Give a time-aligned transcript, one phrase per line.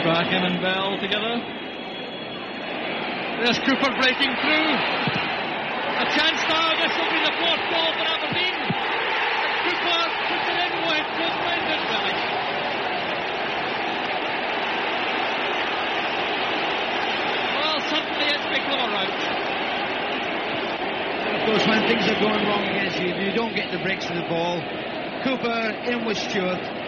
[0.00, 1.42] Strachan and Bell together.
[3.42, 4.70] There's Cooper breaking through.
[5.98, 6.70] A chance now.
[6.78, 8.54] This will be the fourth goal for Aberdeen.
[9.66, 12.14] Cooper puts it in with good Brendan Billy.
[17.58, 19.18] Well, suddenly it's become a rout.
[21.34, 24.14] Of course, when things are going wrong against you, you don't get the breaks of
[24.14, 24.62] the ball.
[25.24, 26.87] Cooper in with Stewart.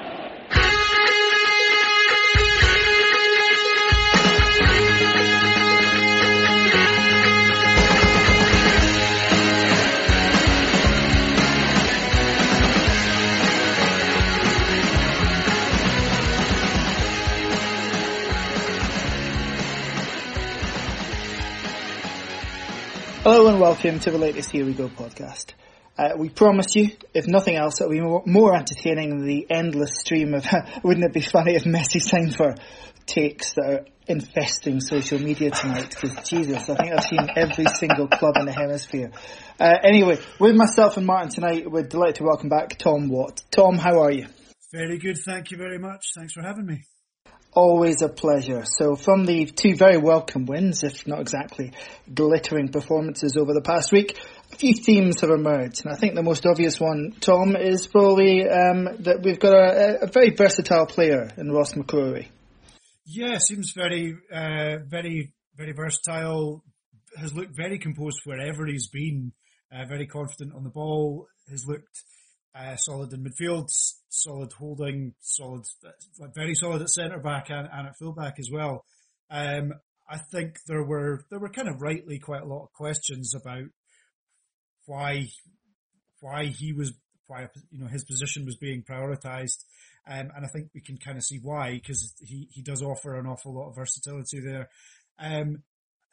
[23.33, 25.53] Hello and welcome to the latest Here We Go podcast.
[25.97, 30.33] Uh, we promised you, if nothing else, we more, more entertaining than the endless stream
[30.33, 30.45] of,
[30.83, 32.55] wouldn't it be funny if Messi signed for
[33.05, 35.91] takes that are infesting social media tonight?
[35.91, 39.11] Because Jesus, I think I've seen every single club in the hemisphere.
[39.57, 43.43] Uh, anyway, with myself and Martin tonight, we're delighted to welcome back Thom Watt.
[43.49, 44.27] Tom, how are you?
[44.73, 46.01] Very good, thank you very much.
[46.17, 46.81] Thanks for having me.
[47.53, 48.63] Always a pleasure.
[48.63, 51.73] So from the two very welcome wins, if not exactly
[52.13, 54.17] glittering performances over the past week,
[54.53, 55.83] a few themes have emerged.
[55.83, 60.03] And I think the most obvious one, Tom, is probably um, that we've got a,
[60.03, 62.27] a, very versatile player in Ross McCrorie.
[63.05, 66.63] Yeah, seems very, uh, very, very versatile.
[67.17, 69.33] Has looked very composed wherever he's been.
[69.73, 71.27] Uh, very confident on the ball.
[71.49, 72.01] Has looked
[72.53, 73.67] uh, solid in midfield,
[74.09, 75.63] solid holding, solid,
[76.35, 78.85] very solid at centre back and, and at full back as well.
[79.29, 79.73] Um,
[80.09, 83.63] I think there were there were kind of rightly quite a lot of questions about
[84.85, 85.27] why
[86.19, 86.93] why he was
[87.27, 89.63] why you know his position was being prioritised,
[90.09, 93.17] um, and I think we can kind of see why because he he does offer
[93.17, 94.67] an awful lot of versatility there.
[95.17, 95.63] Um,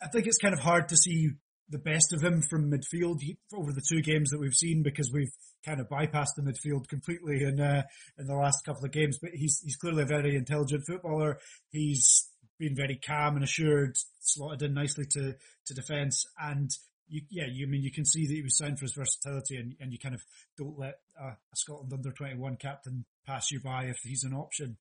[0.00, 1.30] I think it's kind of hard to see
[1.70, 3.20] the best of him from midfield
[3.54, 5.32] over the two games that we've seen because we've
[5.64, 7.82] kind of bypassed the midfield completely in uh,
[8.18, 9.18] in the last couple of games.
[9.20, 11.38] But he's he's clearly a very intelligent footballer.
[11.70, 12.28] He's
[12.58, 15.34] been very calm and assured, slotted in nicely to
[15.66, 16.70] to defence, and
[17.08, 19.56] you, yeah, you I mean you can see that he was signed for his versatility,
[19.56, 20.22] and, and you kind of
[20.56, 24.34] don't let a, a Scotland under twenty one captain pass you by if he's an
[24.34, 24.76] option.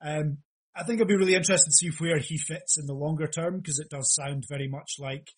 [0.00, 0.38] Um,
[0.76, 3.56] I think it'll be really interesting to see where he fits in the longer term
[3.56, 5.28] because it does sound very much like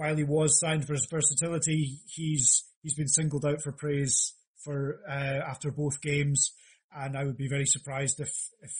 [0.00, 4.32] while he was signed for his versatility, he's he's been singled out for praise
[4.64, 6.54] for uh, after both games,
[6.90, 8.72] and I would be very surprised if if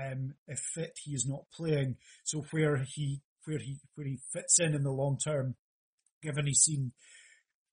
[0.00, 1.96] um, if fit he is not playing.
[2.22, 5.56] So where he where he where he fits in in the long term,
[6.22, 6.92] given he's seen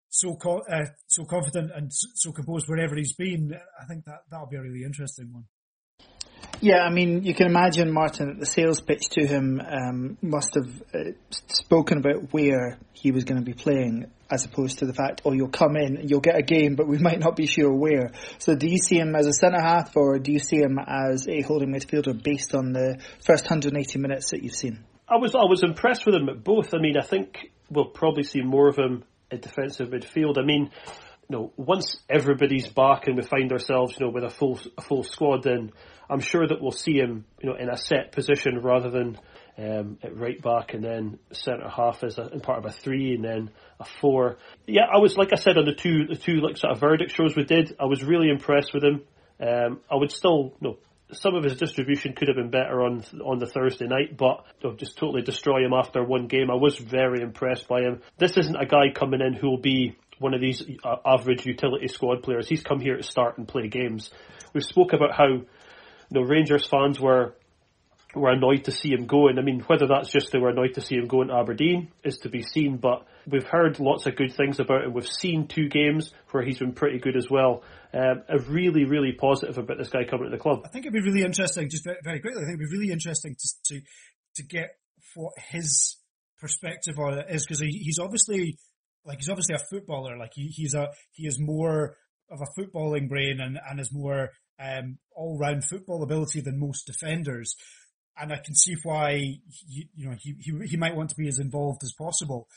[0.09, 4.47] so co- uh, so confident and so composed wherever he's been, I think that that'll
[4.47, 5.43] be a really interesting one.
[6.61, 10.55] Yeah, I mean, you can imagine Martin that the sales pitch to him um, must
[10.55, 14.93] have uh, spoken about where he was going to be playing, as opposed to the
[14.93, 17.45] fact, oh, you'll come in, and you'll get a game, but we might not be
[17.45, 18.11] sure where.
[18.39, 21.27] So, do you see him as a centre half, or do you see him as
[21.27, 24.83] a holding midfielder based on the first 180 minutes that you've seen?
[25.07, 26.73] I was I was impressed with him at both.
[26.73, 30.39] I mean, I think we'll probably see more of him at defensive midfield.
[30.39, 30.71] I mean,
[31.29, 34.81] you know, once everybody's back and we find ourselves, you know, with a full a
[34.81, 35.71] full squad, then
[36.09, 39.17] I'm sure that we'll see him, you know, in a set position rather than
[39.57, 43.23] um, at right back and then centre half as a part of a three and
[43.23, 44.37] then a four.
[44.67, 47.15] Yeah, I was like I said on the two the two like sort of verdict
[47.15, 47.75] shows we did.
[47.79, 49.01] I was really impressed with him.
[49.39, 50.77] Um, I would still, you know,
[51.11, 54.69] some of his distribution could have been better on on the Thursday night, but you
[54.69, 56.49] know, just totally destroy him after one game.
[56.51, 58.01] I was very impressed by him.
[58.17, 61.87] This isn't a guy coming in who will be one of these uh, average utility
[61.87, 62.47] squad players.
[62.47, 64.11] He's come here to start and play games.
[64.53, 65.41] We spoke about how
[66.09, 67.35] you know Rangers fans were
[68.15, 70.75] were annoyed to see him go, and I mean whether that's just they were annoyed
[70.75, 72.77] to see him going into Aberdeen is to be seen.
[72.77, 74.93] But we've heard lots of good things about him.
[74.93, 77.63] We've seen two games where he's been pretty good as well.
[77.93, 80.61] Um, a really, really positive about this guy coming to the club.
[80.65, 82.41] I think it'd be really interesting, just very, very quickly.
[82.41, 83.81] I think it'd be really interesting to to
[84.35, 84.69] to get
[85.15, 85.97] what his
[86.39, 88.57] perspective on it is because he, he's obviously
[89.05, 90.17] like he's obviously a footballer.
[90.17, 91.95] Like he, he's a he is more
[92.29, 96.85] of a footballing brain and and is more um, all round football ability than most
[96.85, 97.55] defenders.
[98.17, 99.17] And I can see why
[99.49, 102.47] he, you know he, he he might want to be as involved as possible.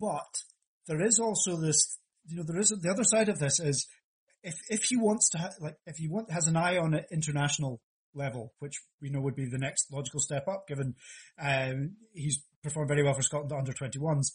[0.00, 0.42] But
[0.88, 3.86] there is also this you know there is the other side of this is
[4.42, 7.04] if if he wants to ha- like if he want has an eye on an
[7.12, 7.80] international
[8.14, 10.94] level, which we know would be the next logical step up, given
[11.40, 14.32] um, he's performed very well for Scotland under 21s.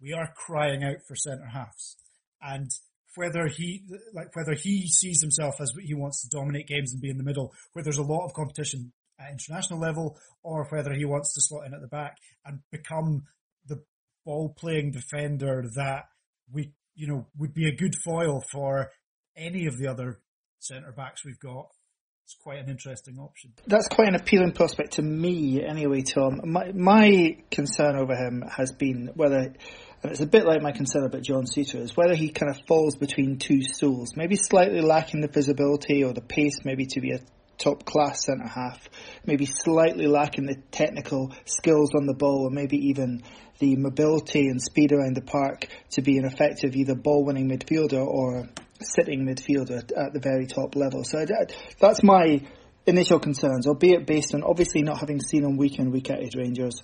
[0.00, 1.96] We are crying out for centre halves,
[2.40, 2.70] and
[3.16, 3.82] whether he
[4.14, 7.24] like whether he sees himself as he wants to dominate games and be in the
[7.24, 11.40] middle, where there's a lot of competition at international level, or whether he wants to
[11.40, 13.22] slot in at the back and become
[13.66, 13.82] the
[14.24, 16.04] ball playing defender that
[16.50, 18.90] we you know would be a good foil for
[19.36, 20.20] any of the other
[20.58, 21.66] centre backs we've got
[22.24, 23.52] it's quite an interesting option.
[23.66, 26.40] That's quite an appealing prospect to me, anyway, Tom.
[26.44, 29.54] My, my concern over him has been whether, and
[30.04, 32.96] it's a bit like my concern about John Souttar, is whether he kind of falls
[32.96, 37.20] between two stools, maybe slightly lacking the visibility or the pace, maybe to be a
[37.58, 38.88] top class centre half,
[39.26, 43.22] maybe slightly lacking the technical skills on the ball, or maybe even
[43.58, 48.04] the mobility and speed around the park to be an effective either ball winning midfielder
[48.04, 48.48] or
[48.84, 51.04] sitting midfielder at the very top level.
[51.04, 51.24] So
[51.78, 52.42] that's my
[52.86, 56.34] initial concerns, albeit based on obviously not having seen him week in, week out at
[56.36, 56.82] Rangers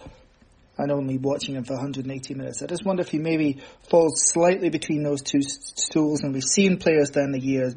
[0.79, 2.62] and only watching him for 180 minutes.
[2.62, 3.59] I just wonder if he maybe
[3.91, 6.23] falls slightly between those two stools.
[6.23, 7.75] And we've seen players down the years,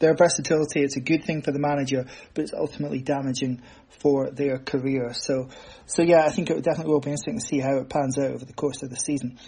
[0.00, 3.62] their versatility, it's a good thing for the manager, but it's ultimately damaging
[4.00, 5.12] for their career.
[5.12, 5.48] So,
[5.86, 8.32] so yeah, I think it definitely will be interesting to see how it pans out
[8.32, 9.38] over the course of the season.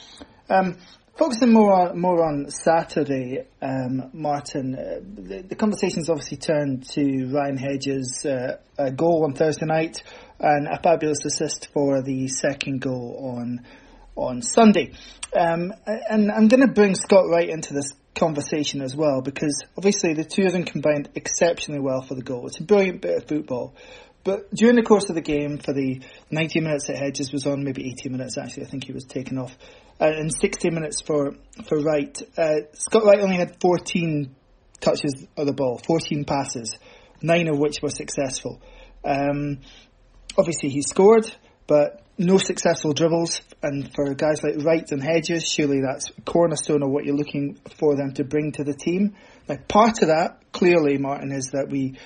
[0.49, 0.79] Um,
[1.15, 4.75] Focusing more on more on Saturday, um, Martin.
[4.75, 10.03] Uh, the, the conversation's obviously turned to Ryan Hedges' uh, a goal on Thursday night
[10.41, 13.61] and a fabulous assist for the second goal on
[14.17, 14.93] on Sunday.
[15.39, 20.15] Um, and I'm going to bring Scott Wright into this conversation as well because obviously
[20.15, 22.47] the two of them combined exceptionally well for the goal.
[22.47, 23.75] It's a brilliant bit of football.
[24.25, 26.01] But during the course of the game, for the
[26.31, 29.39] 90 minutes that Hedges was on, maybe 80 minutes actually, I think he was taken
[29.39, 29.57] off
[30.01, 31.35] uh, and 60 minutes for
[31.69, 32.17] for Wright.
[32.37, 34.35] Uh, Scott Wright only had 14
[34.81, 36.77] touches of the ball, 14 passes,
[37.21, 38.61] nine of which were successful.
[39.05, 39.61] Um,
[40.37, 41.31] obviously, he scored,
[41.67, 43.41] but no successful dribbles.
[43.63, 47.97] And for guys like Wright and Hedges, surely that's cornerstone of what you're looking for
[47.97, 49.15] them to bring to the team.
[49.49, 51.99] Now, part of that, clearly, Martin, is that we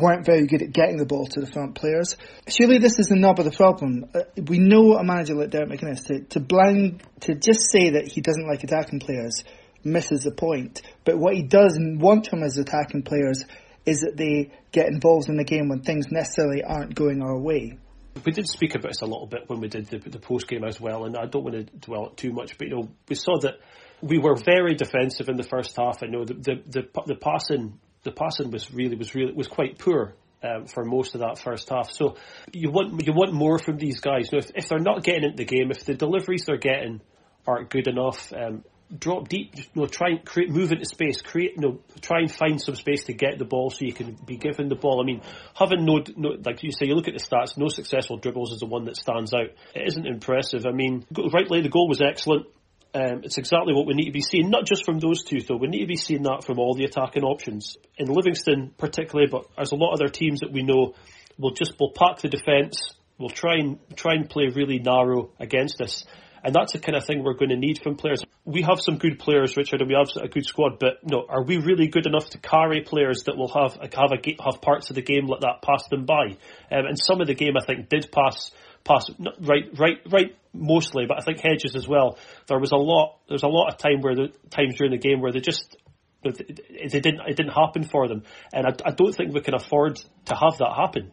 [0.00, 2.16] weren't very good at getting the ball to the front players.
[2.48, 4.06] Surely this is the nub of the problem.
[4.14, 8.08] Uh, we know a manager like Derek McInnes to, to blind, to just say that
[8.08, 9.44] he doesn't like attacking players
[9.84, 10.82] misses the point.
[11.04, 13.44] But what he does want from his attacking players
[13.86, 17.78] is that they get involved in the game when things necessarily aren't going our way.
[18.24, 20.64] We did speak about this a little bit when we did the, the post game
[20.64, 23.38] as well, and I don't want to dwell too much, but you know we saw
[23.40, 23.54] that
[24.00, 26.02] we were very defensive in the first half.
[26.02, 29.78] I know the the the, the passing the passing was really was really was quite
[29.78, 31.90] poor um, for most of that first half.
[31.90, 32.16] So
[32.52, 34.30] you want you want more from these guys.
[34.30, 37.00] You know, if, if they're not getting into the game, if the deliveries they're getting
[37.46, 38.64] aren't good enough, um,
[38.96, 39.56] drop deep.
[39.56, 41.22] You know, try and create, move into space.
[41.22, 44.16] Create, you know, try and find some space to get the ball so you can
[44.26, 45.00] be given the ball.
[45.00, 45.22] I mean,
[45.54, 47.56] having no, no like you say, you look at the stats.
[47.56, 49.50] No successful dribbles is the one that stands out.
[49.74, 50.66] It isn't impressive.
[50.66, 52.46] I mean, rightly the goal was excellent.
[52.94, 55.56] Um, it's exactly what we need to be seeing, not just from those two, though.
[55.56, 57.76] We need to be seeing that from all the attacking options.
[57.98, 60.94] In Livingston, particularly, but there's a lot of other teams that we know
[61.36, 65.80] will just will pack the defence, We'll try and try and play really narrow against
[65.80, 66.04] us.
[66.42, 68.22] And that's the kind of thing we're going to need from players.
[68.44, 70.78] We have some good players, Richard, and we have a good squad.
[70.78, 74.42] But no, are we really good enough to carry players that will have have a,
[74.44, 76.36] have parts of the game let that pass them by?
[76.70, 78.50] Um, and some of the game, I think, did pass
[78.84, 79.06] pass
[79.40, 80.36] right, right, right.
[80.52, 82.16] Mostly, but I think Hedges as well.
[82.46, 83.18] There was a lot.
[83.28, 85.76] There was a lot of time where the times during the game where they just
[86.22, 88.22] it didn't it didn't happen for them,
[88.52, 91.10] and I, I don't think we can afford to have that happen.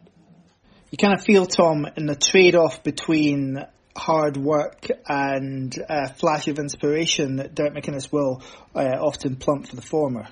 [0.90, 3.64] You kind of feel Tom in the trade off between
[3.96, 8.42] hard work and a flash of inspiration that Derek McInnes will
[8.74, 10.28] uh, often plump for the former.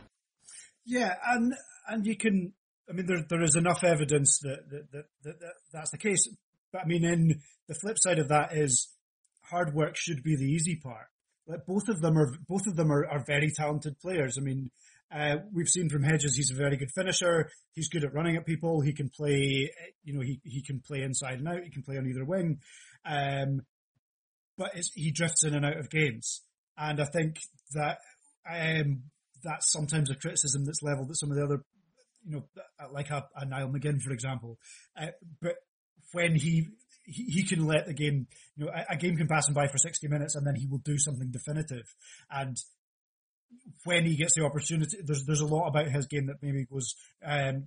[0.84, 1.54] Yeah, and
[1.88, 2.52] and you can.
[2.88, 6.28] I mean, there there is enough evidence that that, that, that, that that's the case.
[6.72, 8.88] But I mean, in the flip side of that is
[9.50, 11.06] hard work should be the easy part.
[11.46, 14.38] Like both of them are both of them are, are very talented players.
[14.38, 14.70] I mean,
[15.12, 17.50] uh, we've seen from Hedges he's a very good finisher.
[17.72, 18.80] He's good at running at people.
[18.80, 19.70] He can play,
[20.04, 21.64] you know, he he can play inside and out.
[21.64, 22.58] He can play on either wing.
[23.04, 23.62] Um,
[24.56, 26.42] but he drifts in and out of games,
[26.76, 27.38] and I think
[27.72, 27.98] that
[28.48, 29.04] um,
[29.42, 31.62] that's sometimes a criticism that's leveled at some of the other,
[32.26, 32.44] you know,
[32.92, 34.58] like a, a Niall McGinn, for example.
[35.00, 35.06] Uh,
[35.40, 35.54] but
[36.12, 36.68] when he,
[37.04, 38.26] he, can let the game,
[38.56, 40.66] you know, a, a, game can pass him by for 60 minutes and then he
[40.66, 41.94] will do something definitive.
[42.30, 42.56] And
[43.84, 46.94] when he gets the opportunity, there's, there's a lot about his game that maybe goes,
[47.24, 47.64] um,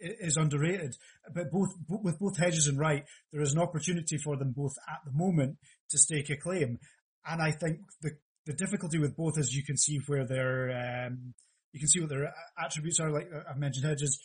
[0.00, 0.96] is underrated.
[1.32, 5.00] But both, with both Hedges and Wright, there is an opportunity for them both at
[5.04, 5.58] the moment
[5.90, 6.78] to stake a claim.
[7.26, 8.10] And I think the,
[8.46, 11.34] the difficulty with both is you can see where their, um,
[11.72, 13.10] you can see what their attributes are.
[13.10, 14.18] Like I've mentioned Hedges,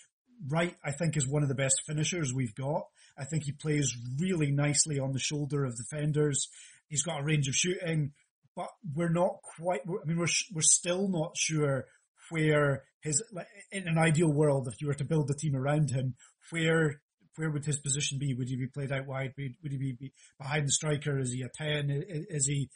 [0.47, 2.83] Wright, I think, is one of the best finishers we've got.
[3.17, 6.47] I think he plays really nicely on the shoulder of defenders.
[6.87, 8.11] He's got a range of shooting,
[8.55, 9.81] but we're not quite.
[9.87, 11.85] I mean, we're we're still not sure
[12.29, 13.23] where his
[13.71, 16.15] in an ideal world, if you were to build the team around him,
[16.51, 17.01] where
[17.35, 18.33] where would his position be?
[18.33, 19.33] Would he be played out wide?
[19.37, 21.19] Would he be behind the striker?
[21.19, 21.89] Is he a ten?
[21.89, 22.69] Is he?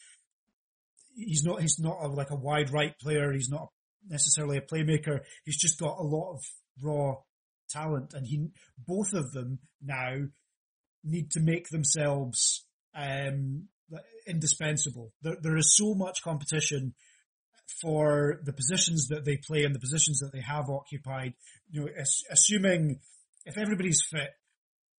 [1.15, 1.61] He's not.
[1.61, 3.31] He's not a, like a wide right player.
[3.31, 3.69] He's not
[4.07, 5.21] necessarily a playmaker.
[5.45, 6.43] He's just got a lot of
[6.81, 7.15] raw
[7.71, 8.49] talent, and he
[8.87, 10.15] both of them now
[11.03, 13.67] need to make themselves um,
[14.27, 15.11] indispensable.
[15.21, 16.93] There, there is so much competition
[17.81, 21.33] for the positions that they play and the positions that they have occupied.
[21.69, 21.87] You know,
[22.29, 22.99] assuming
[23.45, 24.29] if everybody's fit,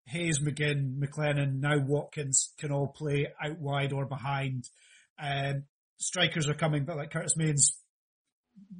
[0.07, 4.67] Hayes, McGinn, McLennan, now Watkins can all play out wide or behind.
[5.21, 5.65] Um,
[5.97, 7.77] strikers are coming, but like Curtis Mains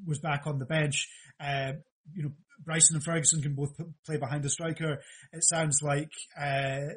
[0.05, 1.07] was back on the bench.
[1.39, 1.73] Uh,
[2.13, 2.31] you know,
[2.63, 3.75] Bryson and Ferguson can both
[4.05, 5.01] play behind the striker.
[5.31, 6.95] It sounds like uh,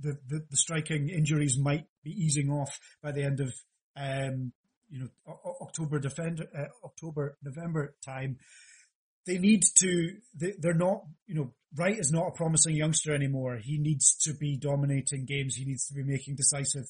[0.00, 3.52] the, the, the striking injuries might be easing off by the end of
[3.96, 4.52] um,
[4.90, 8.38] you know October defender uh, October November time.
[9.26, 10.16] They need to.
[10.34, 11.04] They, they're not.
[11.26, 13.58] You know, Wright is not a promising youngster anymore.
[13.62, 15.56] He needs to be dominating games.
[15.56, 16.84] He needs to be making decisive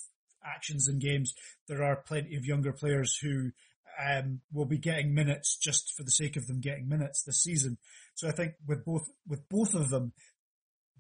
[0.45, 1.35] actions in games.
[1.69, 3.51] There are plenty of younger players who
[4.03, 7.79] um, will be getting minutes just for the sake of them getting minutes this season.
[8.15, 10.13] So I think with both with both of them,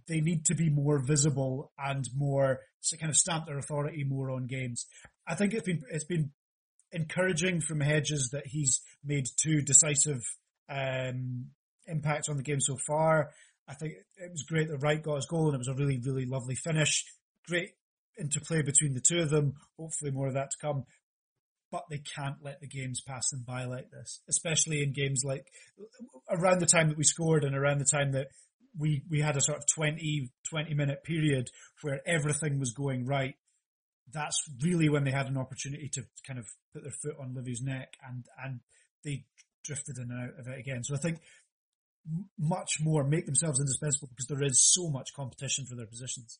[0.08, 4.30] they need to be more visible and more to kind of stamp their authority more
[4.30, 4.86] on games.
[5.26, 6.30] I think it's been it's been
[6.92, 10.22] encouraging from Hedges that he's made two decisive
[10.68, 11.46] um,
[11.86, 13.30] impacts on the game so far.
[13.66, 16.00] I think it was great that Wright got his goal and it was a really
[16.04, 17.04] really lovely finish.
[17.48, 17.70] Great
[18.18, 19.54] interplay between the two of them.
[19.78, 20.84] Hopefully more of that to come
[21.74, 25.44] but they can't let the games pass them by like this, especially in games like
[26.30, 28.28] around the time that we scored and around the time that
[28.78, 31.48] we, we had a sort of 20, 20 minute period
[31.82, 33.34] where everything was going right.
[34.12, 37.60] That's really when they had an opportunity to kind of put their foot on Livy's
[37.60, 38.60] neck and, and
[39.04, 39.24] they
[39.64, 40.84] drifted in and out of it again.
[40.84, 41.18] So I think
[42.38, 46.38] much more make themselves indispensable because there is so much competition for their positions.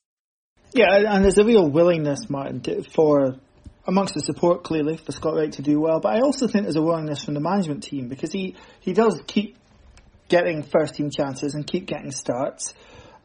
[0.73, 3.41] Yeah, and there's a real willingness, Martin, to, for
[3.87, 6.76] amongst the support clearly for Scott Wright to do well, but I also think there's
[6.76, 9.57] a willingness from the management team because he, he does keep
[10.29, 12.75] getting first team chances and keep getting starts,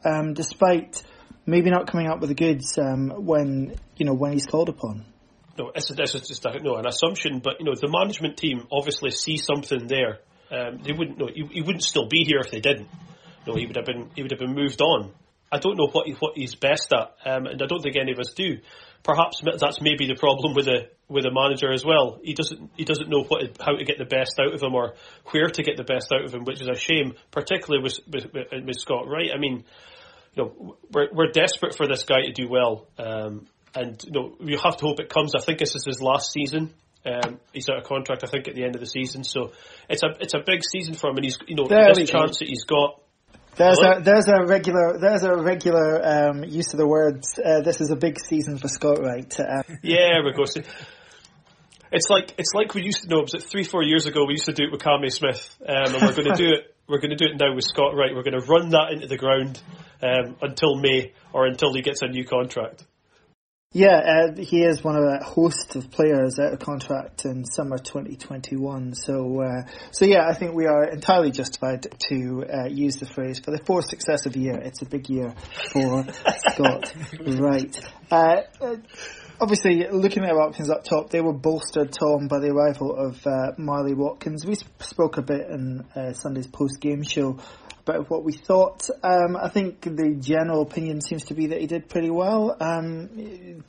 [0.04, 1.02] um, despite
[1.46, 5.04] maybe not coming up with the goods um, when you know when he's called upon.
[5.58, 9.10] No, it's, it's just a, no an assumption, but you know the management team obviously
[9.10, 10.18] see something there.
[10.50, 12.88] Um, they wouldn't know he, he, wouldn't still be here if they didn't.
[13.46, 15.12] No, he would have been he would have been moved on.
[15.52, 18.12] I don't know what he, what he's best at, um, and I don't think any
[18.12, 18.58] of us do
[19.02, 22.18] perhaps that's maybe the problem with a with a manager as well.
[22.22, 24.94] He doesn't he doesn't know what how to get the best out of him or
[25.30, 28.26] where to get the best out of him, which is a shame, particularly with with,
[28.32, 29.30] with Scott Wright.
[29.34, 29.64] I mean,
[30.34, 34.36] you know, we're we're desperate for this guy to do well, um, and you know
[34.40, 35.34] we have to hope it comes.
[35.34, 36.72] I think this is his last season.
[37.04, 39.24] Um, he's out of contract, I think, at the end of the season.
[39.24, 39.52] So
[39.88, 42.38] it's a it's a big season for him, and he's you know there this chance
[42.38, 43.00] that he's got
[43.56, 47.38] there's a there's a regular there's a regular um, use of the words.
[47.38, 49.38] Uh, this is a big season for Scott Wright.
[49.38, 50.44] Uh, yeah, we go.
[51.92, 53.20] It's like it's like we used to know.
[53.20, 54.24] Was it three four years ago?
[54.26, 56.66] We used to do it with Cammy Smith, um, and we're going to do it.
[56.90, 58.12] We're going to do it now with Scott Wright.
[58.12, 59.62] We're going to run that into the ground
[60.02, 62.84] um, until May or until he gets a new contract.
[63.72, 63.98] Yeah,
[64.34, 68.94] uh, he is one of a host of players out of contract in summer 2021.
[68.94, 69.62] So, uh,
[69.92, 73.62] so yeah, I think we are entirely justified to uh, use the phrase for the
[73.64, 74.56] fourth successive year.
[74.56, 75.36] It's a big year
[75.72, 76.04] for
[76.50, 76.92] Scott
[77.24, 77.80] Wright.
[78.10, 78.76] Uh, uh,
[79.40, 83.24] obviously, looking at our options up top, they were bolstered, Tom, by the arrival of
[83.24, 84.44] uh, Marley Watkins.
[84.44, 85.84] We spoke a bit in
[86.14, 87.38] Sunday's post-game show
[87.90, 88.88] about what we thought.
[89.02, 92.56] Um, I think the general opinion seems to be that he did pretty well.
[92.60, 93.62] Um,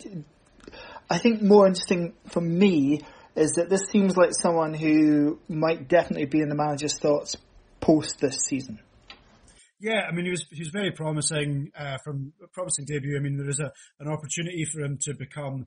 [1.09, 3.01] I think more interesting for me
[3.35, 7.35] is that this seems like someone who might definitely be in the manager's thoughts
[7.79, 8.79] post this season.
[9.79, 13.17] Yeah, I mean, he was he was very promising uh, from a promising debut.
[13.17, 15.65] I mean, there is a an opportunity for him to become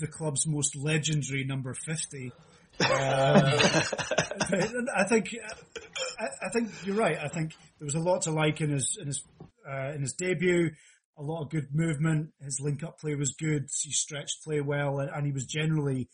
[0.00, 2.32] the club's most legendary number fifty.
[2.80, 3.50] Uh,
[4.96, 5.34] I think
[6.18, 7.18] I, I, think you're right.
[7.18, 9.24] I think there was a lot to like in his in his
[9.68, 10.70] uh, in his debut.
[11.18, 12.32] A lot of good movement.
[12.42, 13.68] His link up play was good.
[13.82, 16.08] He stretched play well, and, and he was generally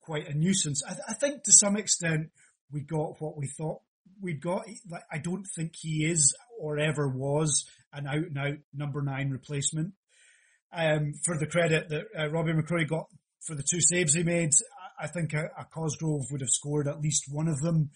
[0.00, 0.82] quite a nuisance.
[0.88, 2.30] I, I, think to some extent
[2.70, 3.80] we got what we thought
[4.20, 4.66] we'd got.
[4.88, 9.30] Like, I don't think he is or ever was an out and out number nine
[9.30, 9.94] replacement.
[10.72, 13.06] Um, for the credit that uh, Robbie McCrorie got
[13.42, 14.52] for the two saves he made,
[15.00, 17.90] I think a, a Cosgrove would have scored at least one of them,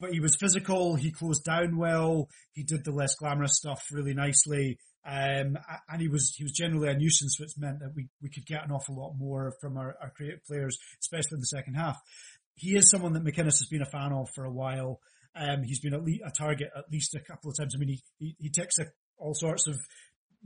[0.00, 0.96] but he was physical.
[0.96, 2.28] He closed down well.
[2.52, 4.78] He did the less glamorous stuff really nicely.
[5.04, 5.56] Um,
[5.88, 8.64] and he was he was generally a nuisance, which meant that we, we could get
[8.64, 11.98] an awful lot more from our, our creative players, especially in the second half.
[12.54, 15.00] He is someone that McInnes has been a fan of for a while.
[15.34, 17.74] Um, he's been a target at least a couple of times.
[17.74, 18.86] I mean, he he, he ticks a,
[19.16, 19.76] all sorts of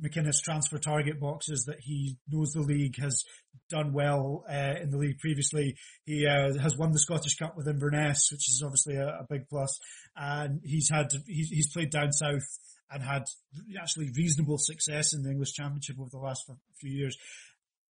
[0.02, 3.24] McInnes transfer target boxes that he knows the league has
[3.68, 5.76] done well uh, in the league previously.
[6.04, 9.48] He uh, has won the Scottish Cup with Inverness, which is obviously a, a big
[9.48, 9.78] plus,
[10.14, 12.46] and he's had he's, he's, played down south
[12.90, 13.24] and had
[13.80, 16.50] actually reasonable success in the English Championship over the last
[16.80, 17.16] few years.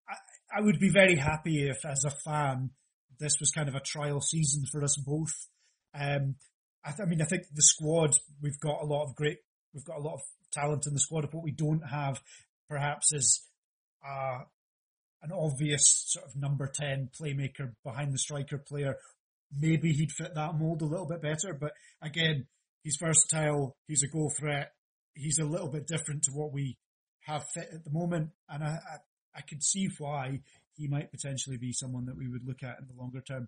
[0.07, 2.69] I, I would be very happy if, as a fan,
[3.19, 5.33] this was kind of a trial season for us both.
[5.93, 6.35] Um,
[6.83, 9.39] I, th- I mean, I think the squad we've got a lot of great,
[9.75, 10.22] we've got a lot of
[10.53, 11.27] talent in the squad.
[11.32, 12.22] What we don't have,
[12.70, 13.44] perhaps, is
[14.08, 14.39] uh,
[15.22, 18.96] an obvious sort of number 10 playmaker behind the striker player.
[19.55, 22.48] Maybe he'd fit that mold a little bit better, but again,
[22.84, 23.75] he's versatile.
[23.88, 24.72] He's a goal threat.
[25.13, 26.77] He's a little bit different to what we
[27.25, 28.29] have fit at the moment.
[28.50, 28.98] And I, I,
[29.36, 30.41] I could see why
[30.75, 33.48] he might potentially be someone that we would look at in the longer term.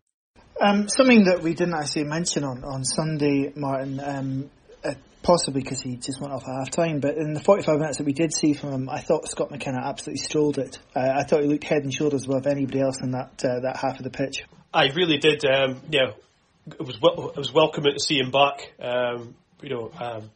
[0.61, 4.49] Um, something that we didn't actually mention on, on Sunday, Martin, um,
[4.83, 4.93] uh,
[5.27, 7.01] possibly because he just went off at half time.
[7.01, 9.79] But in the 45 minutes that we did see from him, I thought Scott McKenna
[9.83, 10.79] absolutely strolled it.
[10.95, 13.75] Uh, I thought he looked head and shoulders above anybody else in that uh, that
[13.75, 14.45] half of the pitch.
[14.73, 15.43] I really did.
[15.43, 16.11] Um, yeah,
[16.67, 18.71] it was it was welcoming to see him back.
[18.81, 20.31] Um, you know, um,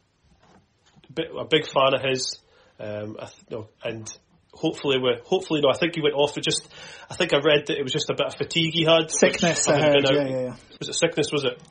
[1.38, 2.38] a, big fan of his.
[2.78, 4.14] Um, I, you know, and
[4.52, 6.68] hopefully we hopefully no I think he went off with just
[7.10, 9.66] I think I read that it was just a bit of fatigue he had sickness
[9.66, 11.62] I heard, yeah, yeah, yeah, was it sickness was it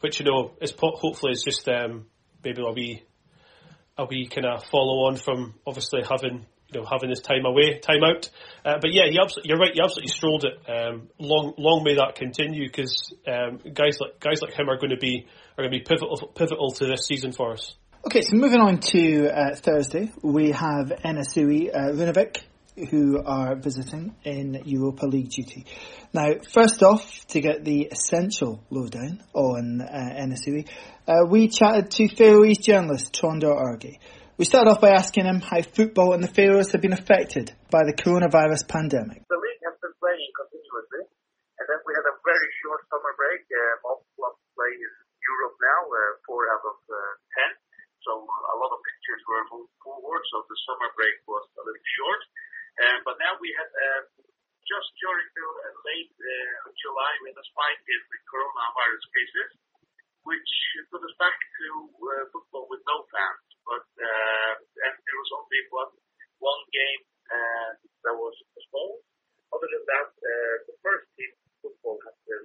[0.00, 2.04] which you know is hopefully is just um,
[2.44, 3.02] maybe a wee
[3.98, 7.78] a wee kind of follow on from obviously having you know having his time away,
[7.78, 8.28] time out.
[8.64, 9.72] Uh, but yeah, he you're right.
[9.74, 10.58] He absolutely strolled it.
[10.68, 14.90] Um, long long may that continue because um, guys like guys like him are going
[14.90, 15.26] to be
[15.56, 17.74] are going to be pivotal pivotal to this season for us.
[18.06, 22.42] Okay, so moving on to uh, Thursday, we have NSI uh, Runavík
[22.76, 25.64] who are visiting in Europa League duty.
[26.12, 30.68] Now, first off, to get the essential lowdown on uh, NSI,
[31.08, 33.98] uh, we chatted to Faroese journalist Tróndur Arge.
[34.36, 37.88] We started off by asking him how football in the Faroes have been affected by
[37.88, 39.24] the coronavirus pandemic.
[39.24, 41.08] The league has been playing continuously,
[41.56, 43.48] and then we had a very short summer break.
[43.48, 44.92] Uh, most clubs play in
[45.24, 46.96] Europe now, uh, four out of uh,
[47.32, 47.50] ten.
[48.04, 51.88] So a lot of pictures were moved forward, so the summer break was a little
[51.96, 52.20] short.
[52.76, 54.04] Uh, but now we had uh,
[54.68, 59.50] just during the uh, late uh, July, we had a spike in coronavirus cases,
[60.28, 60.50] which
[60.92, 63.44] put us back to uh, football with no fans.
[63.64, 65.92] But uh, and there was only one
[66.44, 67.02] one game
[68.04, 69.02] that was postponed.
[69.50, 70.08] Other than that,
[70.68, 71.32] the first team
[71.64, 72.44] football has been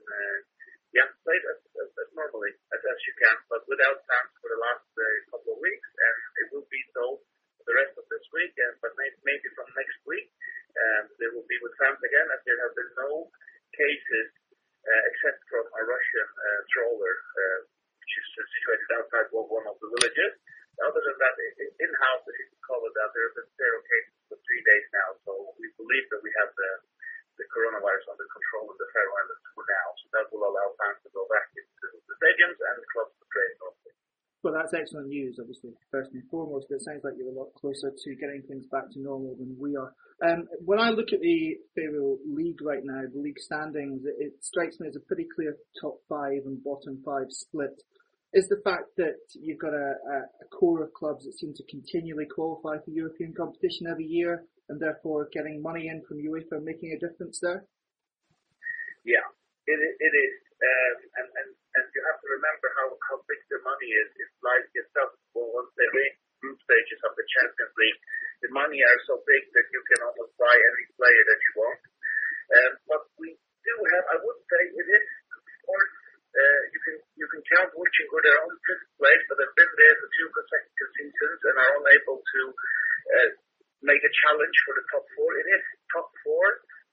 [0.96, 4.58] yeah played as, as, as normally as, as you can, but without fans for the
[4.64, 4.88] last
[5.28, 7.20] couple of weeks, and it will be so
[7.66, 10.30] the rest of this week, but maybe from next week,
[10.76, 13.28] um, they will be with fans again, as there have been no
[13.76, 14.28] cases
[14.82, 17.60] uh, except from a Russian uh, trawler, uh,
[18.02, 20.34] which is situated outside one of the villages.
[20.82, 24.18] Other than that, in-house, if you can call it that, there have been zero cases
[24.26, 25.10] for three days now.
[25.28, 26.72] So we believe that we have the
[27.40, 29.88] the coronavirus under control in the Faroe Islands for now.
[29.98, 33.56] So that will allow fans to go back into the stadiums and clubs to trade
[33.58, 34.01] normally.
[34.44, 36.66] Well, that's excellent news, obviously, first and foremost.
[36.72, 39.76] It sounds like you're a lot closer to getting things back to normal than we
[39.76, 39.94] are.
[40.26, 44.34] Um, when I look at the Faroe League right now, the league standings, it, it
[44.42, 47.84] strikes me as a pretty clear top five and bottom five split.
[48.34, 52.26] Is the fact that you've got a, a, core of clubs that seem to continually
[52.26, 57.00] qualify for European competition every year and therefore getting money in from UEFA making a
[57.00, 57.66] difference there?
[59.04, 59.28] Yeah,
[59.68, 60.34] it, it is.
[60.64, 64.10] Um, and, and, and you have to remember how, how big the money is.
[64.20, 68.00] It's like yourself, well, once they reach group stages of the Champions League,
[68.44, 71.82] the money are so big that you can almost buy any player that you want.
[72.52, 75.94] Um, but we do have, I would say it is, of course,
[76.32, 79.74] uh, you can you can count Woodching who are on fifth place, but they've been
[79.76, 82.42] there for two consecutive seasons and are unable to
[83.20, 83.30] uh,
[83.84, 85.28] make a challenge for the top four.
[85.36, 86.46] It is top four,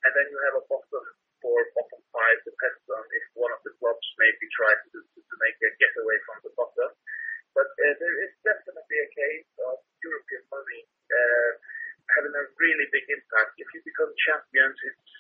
[0.03, 1.07] and then you have a bottom
[1.43, 5.35] four, bottom five, depends on if one of the clubs maybe tries to, to, to
[5.43, 6.91] make a getaway from the bottom.
[7.55, 11.51] But uh, there is definitely a case of European money uh,
[12.15, 13.59] having a really big impact.
[13.59, 15.11] If you become champions, it's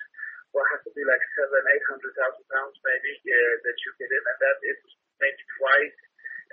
[0.56, 4.08] well, has to be like seven, eight hundred thousand pounds maybe uh, that you get
[4.08, 4.80] in, and that is
[5.20, 5.98] maybe twice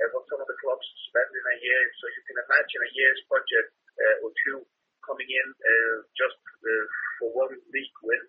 [0.04, 1.84] uh, what some of the clubs spend in a year.
[2.04, 4.67] So you can imagine a year's budget uh, or two
[5.08, 6.86] coming in uh, just uh,
[7.21, 8.23] for one league win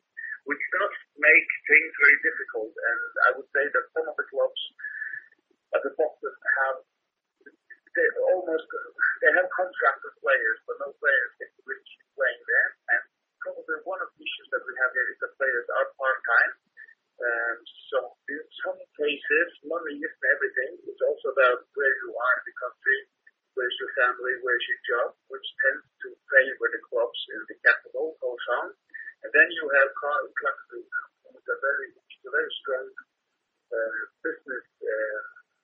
[1.27, 2.71] make things very difficult.
[2.71, 4.63] And I would say that some of the clubs
[5.75, 6.79] at the bottom have
[7.97, 8.69] they almost
[9.25, 12.71] they have contracted players, but no players get to really keep playing there.
[12.93, 13.03] And
[13.41, 16.53] probably one of the issues that we have here is that players are part time.
[17.17, 17.57] Um,
[17.89, 20.73] so in some cases, money isn't everything.
[20.85, 22.99] It's also about where you are in the country,
[23.57, 28.21] where's your family, where's your job, which tends to favor the clubs in the capital
[28.21, 28.77] goes on.
[29.25, 30.29] And then you have clubs
[30.77, 32.87] with a very, a very strong
[33.73, 35.21] uh, business uh,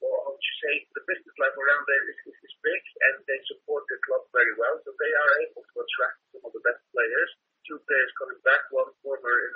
[0.00, 3.16] well, how would you say, the business life around there is, is, is big and
[3.28, 4.76] they support the club very well.
[4.84, 7.30] So they are able to attract some of the best players.
[7.64, 9.54] Two players coming back, one former in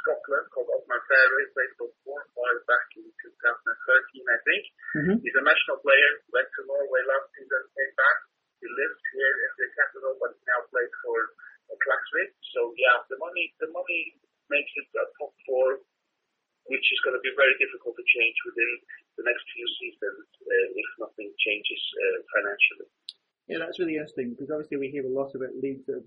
[0.00, 4.62] Scotland called Odmar Færø, played for Bournemouth back in 2013, I think.
[4.96, 5.16] Mm-hmm.
[5.22, 8.18] He's a national player, went to Norway last season, came back.
[8.58, 11.18] He lived here in the capital, but now plays for
[11.70, 12.34] uh, Klaksvik.
[12.50, 14.18] So yeah, the money, the money
[14.50, 15.82] makes it a top four,
[16.70, 18.70] which is going to be very difficult to change within
[19.18, 22.88] the next few seasons uh, if nothing changes uh, financially.
[23.50, 26.06] Yeah, that's really interesting because obviously we hear a lot about leagues that have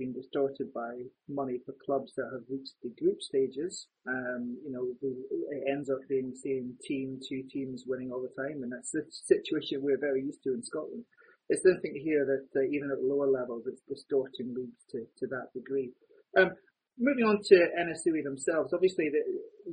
[0.63, 3.87] by money for clubs that have reached the group stages.
[4.07, 8.41] Um, you know, it ends up being the same team, two teams winning all the
[8.41, 11.03] time, and that's the situation we're very used to in Scotland.
[11.49, 15.53] It's interesting here that uh, even at lower levels, it's distorting leagues to, to that
[15.53, 15.91] degree.
[16.37, 16.51] Um,
[16.97, 19.21] moving on to NSI themselves, obviously the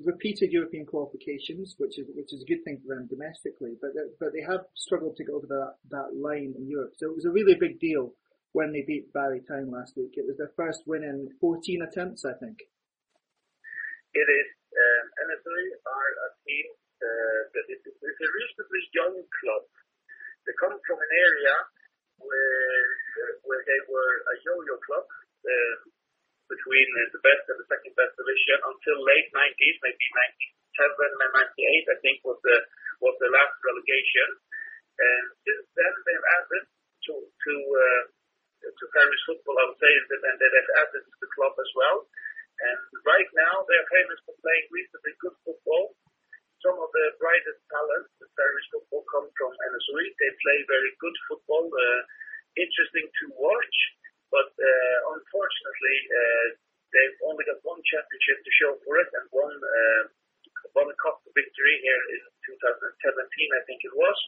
[0.05, 3.91] repeated European qualifications, which is which is a good thing for them domestically, but
[4.21, 6.93] but they have struggled to get over that that line in Europe.
[6.97, 8.13] So it was a really big deal
[8.53, 10.15] when they beat Barry Town last week.
[10.17, 12.61] It was their first win in 14 attempts, I think.
[14.13, 14.49] It is.
[14.73, 16.67] Um, NSI are a team
[17.01, 19.65] uh, that is it's a reasonably young club.
[20.45, 21.55] They come from an area
[22.21, 22.85] where
[23.45, 25.07] where they were a yo-yo club.
[25.43, 25.93] Um,
[26.53, 30.07] between the best and the second best division until late 90s, maybe
[30.77, 30.85] 97
[31.25, 32.59] and 98, I think was the
[33.01, 34.29] was the last relegation.
[35.01, 36.65] And since then they've added
[37.09, 38.03] to to uh,
[38.63, 42.07] to Faroese football, I would say, and they've added to the club as well.
[42.63, 45.99] And right now they're famous for playing reasonably good football.
[46.63, 50.03] Some of the brightest talents in Faroese football come from NSI.
[50.15, 52.01] They play very good football, uh,
[52.55, 53.77] interesting to watch.
[54.31, 56.47] But uh, unfortunately, uh,
[56.95, 60.03] they've only got one championship to show for it and one uh,
[60.73, 64.19] one cup victory here in 2017, I think it was.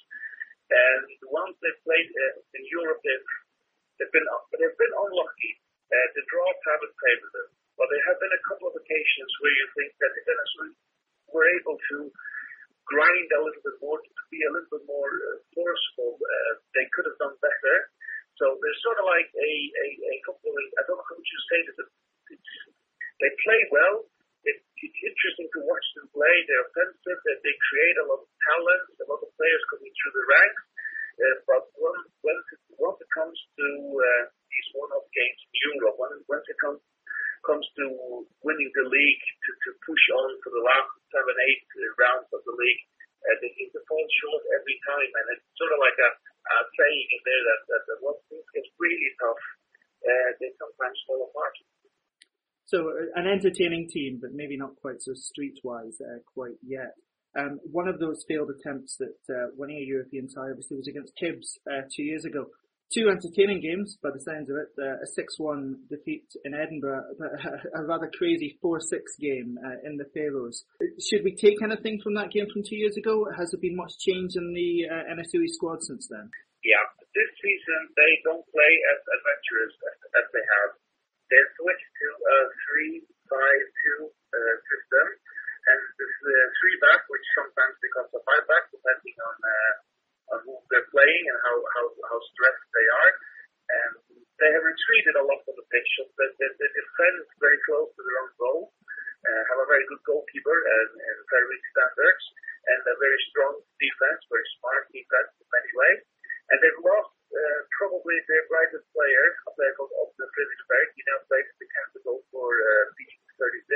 [0.75, 3.31] And ones they played uh, in Europe, they've,
[3.99, 5.53] they've been they've been unlucky.
[5.91, 9.55] Uh, the draws haven't favored them, but there have been a couple of occasions where
[9.55, 10.69] you think that if NSI
[11.31, 11.97] were able to
[12.89, 16.87] grind a little bit more, to be a little bit more uh, forceful, uh, they
[16.93, 17.77] could have done better.
[18.37, 21.25] So there's sort of like a, a, a couple of, I don't know how would
[21.25, 21.79] you say this,
[23.23, 24.11] they play well.
[24.45, 26.35] It, it's interesting to watch them play.
[26.45, 27.19] They're offensive.
[27.25, 28.85] They, they create a lot of talent.
[29.01, 30.63] A lot of players coming through the ranks.
[31.15, 31.95] Uh, but when,
[32.35, 37.85] it, comes to uh, these one-off games in Europe, when, it comes to
[38.43, 41.63] winning the league, to, push on for the last seven, eight
[42.01, 42.83] rounds of the league,
[43.23, 45.11] uh, they seem to fall short every time.
[45.11, 46.11] And it's sort of like a,
[46.77, 49.43] saying in there that, once things get really tough,
[50.05, 51.55] uh, they sometimes fall apart.
[52.67, 56.97] So uh, an entertaining team, but maybe not quite so streetwise uh, quite yet.
[57.39, 61.13] Um, one of those failed attempts at uh, winning a European tie obviously was against
[61.21, 62.47] Hibs uh, two years ago.
[62.93, 64.71] Two entertaining games, by the sounds of it.
[64.79, 67.03] Uh, a 6-1 defeat in Edinburgh,
[67.75, 70.63] a, a rather crazy 4-6 game uh, in the Faroes.
[71.03, 73.27] Should we take anything from that game from two years ago?
[73.35, 76.31] Has there been much change in the uh, NSI squad since then?
[76.63, 80.71] Yeah, this season they don't play as adventurous as, as they have.
[81.35, 82.39] They switched to a
[83.27, 85.07] 3-5-2 uh, system,
[85.65, 89.73] and this uh, three back, which sometimes becomes a five back, depending on uh,
[90.33, 93.13] on who they're playing and how, how, how stressed they are.
[93.65, 93.93] And
[94.41, 95.89] they have retreated a lot on the pitch.
[96.01, 98.61] So they, they, they defend very close to their own goal,
[99.25, 102.25] uh, have a very good goalkeeper and, and very weak standards,
[102.69, 106.01] and a very strong defense, very smart defense in many ways.
[106.53, 110.87] And they've lost uh, probably their brightest player, a player called Oscar Fredriksberg.
[110.93, 113.73] He now plays the capital for uh, B36.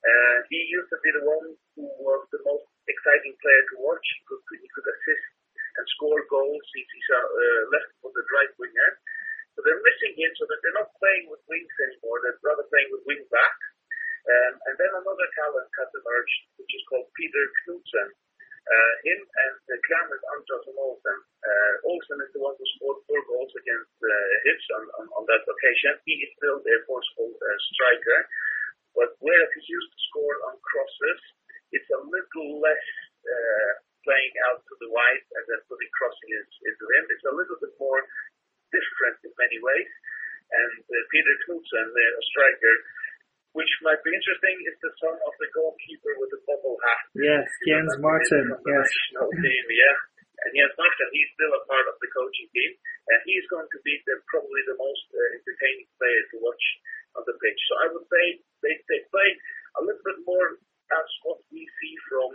[0.00, 4.06] Uh, he used to be the one who was the most exciting player to watch.
[4.16, 5.26] He could, he could assist
[5.76, 6.64] and score goals.
[6.72, 8.90] He's, he's a uh, left-footed right winger.
[9.54, 12.22] So they're missing him, so that they're not playing with wings anymore.
[12.22, 13.66] They're rather playing with wing backs.
[14.24, 18.08] Um, and then another talent has emerged, which is called Peter Knudsen.
[18.60, 21.18] Uh, him and uh, Clement Andros and Olsen.
[21.42, 25.24] Uh, Olsen is the one who scored four goals against uh, Hibs on, on, on
[25.26, 25.96] that occasion.
[26.06, 28.20] He is still their forceful uh, striker.
[28.94, 31.20] But whereas he used to score on crosses,
[31.70, 32.86] it's a little less
[33.22, 33.70] uh,
[34.02, 37.04] playing out to the wide and then putting crossing is into him.
[37.12, 38.00] It's a little bit more
[38.72, 39.90] different in many ways.
[40.50, 42.74] And uh, Peter Knudsen, the a striker,
[43.54, 47.02] which might be interesting, is the son of the goalkeeper with the bubble hat.
[47.14, 48.46] Yes, Jens Martin.
[48.66, 48.86] Yes.
[49.14, 49.96] Team, yeah.
[50.42, 52.72] And Jens Martin, he's still a part of the coaching team,
[53.14, 56.64] and he's going to be the, probably the most uh, entertaining player to watch
[57.16, 57.60] on the pitch.
[57.70, 58.24] So I would say
[58.62, 59.28] they, they play
[59.78, 60.58] a little bit more
[60.90, 62.30] as what we see from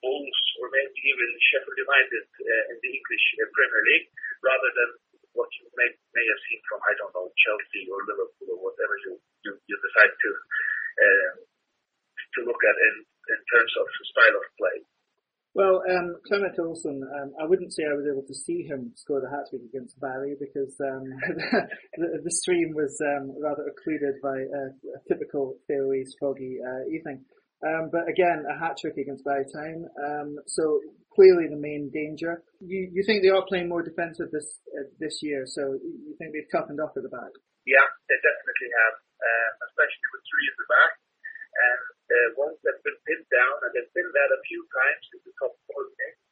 [0.00, 4.08] Wolves or maybe even Sheffield United uh, in the English uh, Premier League,
[4.46, 4.90] rather than
[5.34, 8.94] what you may, may have seen from, I don't know, Chelsea or Liverpool or whatever
[9.06, 9.12] you,
[9.46, 10.30] you, you decide to
[10.98, 11.32] uh,
[12.34, 14.78] to look at in, in terms of style of play.
[15.54, 19.20] Well, um, Clement Olsen, um, I wouldn't say I was able to see him score
[19.20, 21.08] the hat trick against Barry because um,
[21.96, 24.62] the, the, stream was um, rather occluded by a,
[25.08, 27.24] typical Faroese foggy uh, evening.
[27.64, 29.88] Um, but again, a hat trick against Barry Town.
[29.98, 30.80] Um, so
[31.18, 32.44] clearly the main danger.
[32.60, 35.42] You, you think they are playing more defensive this uh, this year?
[35.50, 37.32] So you think they've toughened up at the back?
[37.66, 40.92] Yeah, they definitely have, uh, especially with three in the back.
[41.58, 45.04] And uh, ones that have been pinned down, and they've been that a few times
[45.12, 46.22] in the top four games,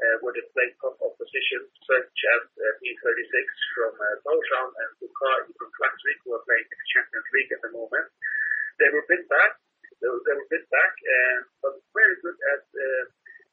[0.00, 3.36] uh, where they played top opposition, such as uh, B36
[3.92, 7.60] from uh, Belgium and Bukhari from Klaksvik, who are playing in the Champions League at
[7.60, 8.08] the moment.
[8.80, 9.60] They were pinned back,
[10.00, 13.04] they were, they were pinned back, and but very good at uh,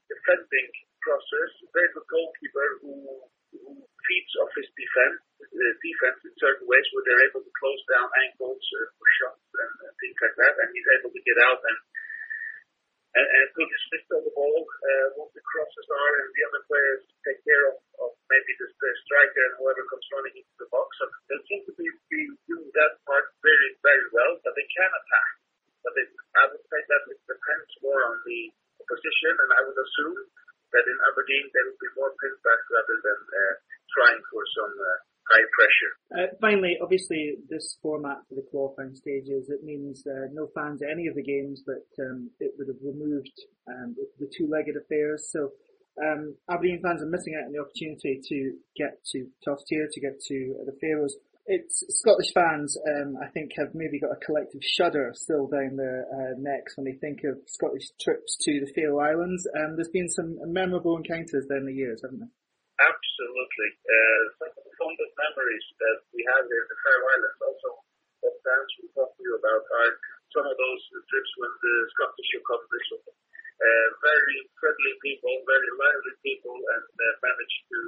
[0.07, 0.69] defending
[1.03, 2.95] process, very good goalkeeper who,
[3.51, 7.83] who feeds off his defense, uh, defense in certain ways where they're able to close
[7.91, 11.37] down ankles uh, for shots and, and things like that, and he's able to get
[11.43, 11.79] out and
[13.17, 16.43] and, and put his fist on the ball uh, once the crosses are, and the
[16.45, 17.75] other players take care of,
[18.05, 20.93] of maybe the, the striker and whoever comes running into the box.
[21.01, 24.91] So they seem to be, be doing that part very, very well, but they can
[24.93, 25.31] attack.
[25.81, 26.05] But they,
[26.37, 28.39] I would say that it depends more on the
[28.85, 30.17] position, and I would assume
[30.69, 33.53] that in Aberdeen they will be more pinned back rather than uh,
[33.89, 34.97] trying for some uh,
[35.33, 35.93] high pressure.
[36.13, 40.89] Uh, finally, obviously, this format for the qualifying stages it means uh, no fans at
[40.89, 43.33] any of the games, but um, it would have removed
[43.67, 45.29] um, the two-legged affairs.
[45.31, 45.51] So.
[45.99, 49.99] Um, Aberdeen fans are missing out on the opportunity to get to top tier, to
[49.99, 51.17] get to the Faroes
[51.49, 56.05] it's Scottish fans, um, I think, have maybe got a collective shudder still down their
[56.05, 59.49] uh, necks when they think of Scottish trips to the Faroe Islands.
[59.57, 62.35] Um, there's been some memorable encounters down the years, haven't there?
[62.77, 63.69] Absolutely.
[63.81, 67.69] Uh, some of the fondest memories that we have here in the Faroe Islands, also
[68.21, 69.93] what fans we talk to you about, are
[70.35, 73.15] some of those trips when the Scottish visited.
[73.59, 77.79] Uh, very friendly people, very lively people, and uh, managed to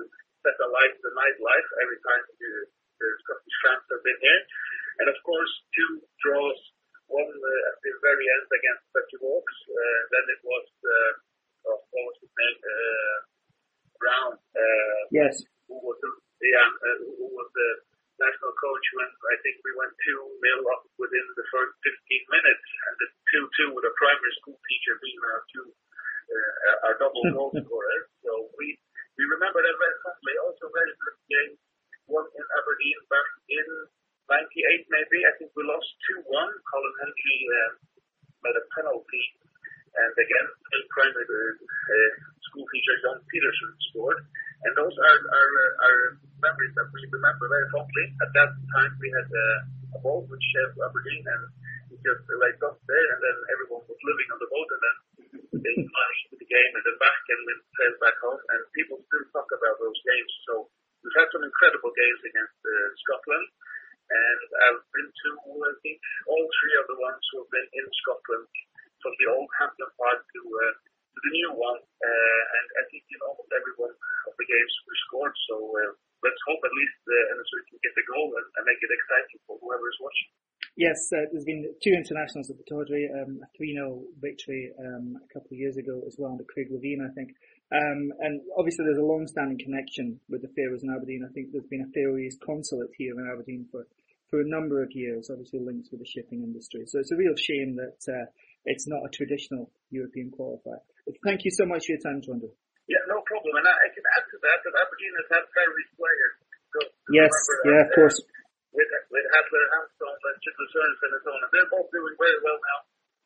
[0.43, 2.67] set alight the nightlife every time you
[2.99, 4.43] the Scottish fans have been here.
[4.99, 6.59] And of course, two draws,
[7.07, 11.11] one uh, at the very end against Berti Vogts, uh, then it was, uh,
[11.71, 12.57] oh, what was his name?
[12.61, 13.17] Uh,
[13.97, 14.31] Brown.
[14.35, 15.33] Uh, yes.
[15.71, 16.11] Who was, the,
[16.45, 17.69] yeah, uh, who was the
[18.21, 22.67] national coach when I think we went 2 0 up within the first 15 minutes,
[22.85, 27.25] and the 2 2 with a primary school teacher being our two, uh, our double
[27.35, 27.99] goal scorer.
[28.21, 28.77] So we,
[29.17, 30.35] we remember that very fondly.
[30.45, 31.53] Also, very good game
[32.11, 33.67] one in Aberdeen back in
[34.27, 35.19] 98 maybe.
[35.23, 36.27] I think we lost 2-1.
[36.27, 37.71] Colin Hendry uh,
[38.43, 39.25] made a penalty.
[39.91, 40.47] And again,
[40.91, 42.11] primary uh,
[42.47, 44.19] school teacher John Petersen scored.
[44.61, 45.99] And those are, are, are
[46.37, 48.05] memories that we remember very fondly.
[48.21, 51.43] At that time, we had uh, a boat which Chef Aberdeen, and
[51.89, 54.97] we just like got there, and then everyone was living on the boat, and then
[55.65, 58.41] they managed to the game and then back and then sailed back home.
[58.53, 60.31] And people still talk about those games.
[60.45, 60.69] So
[61.01, 63.47] We've had some incredible games against uh, Scotland,
[64.13, 65.29] and I've been to,
[65.65, 65.97] I think,
[66.29, 68.45] all three of the ones who have been in Scotland,
[69.01, 70.73] from the old Hampden Park to, uh,
[71.11, 74.73] to the new one, uh, and I think in almost every one of the games
[74.87, 75.35] we scored.
[75.51, 75.91] So uh,
[76.23, 79.39] let's hope at least uh, NSI can get the goal and, and make it exciting
[79.45, 80.29] for whoever is watching.
[80.79, 85.27] Yes, uh, there's been two internationals at the Pittodrie, um, a 3-0 victory um, a
[85.33, 87.35] couple of years ago as well under Craig Levein, I think.
[87.71, 91.27] Um, and obviously there's a long-standing connection with the Faroes and Aberdeen.
[91.27, 93.85] I think there's been a Faroese consulate here in Aberdeen for,
[94.29, 96.83] for a number of years, obviously linked with the shipping industry.
[96.87, 98.25] So it's a real shame that uh,
[98.63, 100.79] it's not a traditional European qualifier.
[101.25, 102.51] Thank you so much for your time, Tróndur.
[102.89, 103.55] Yeah, no problem.
[103.61, 106.33] And I, I, can add to that that Aberdeen has had Faroese players.
[107.11, 107.31] Yes,
[107.67, 108.17] yeah, of course.
[108.71, 110.39] With, with Hallur, Hansson, and
[110.71, 111.43] Sørensen and so on.
[111.43, 112.79] And they're both doing very well now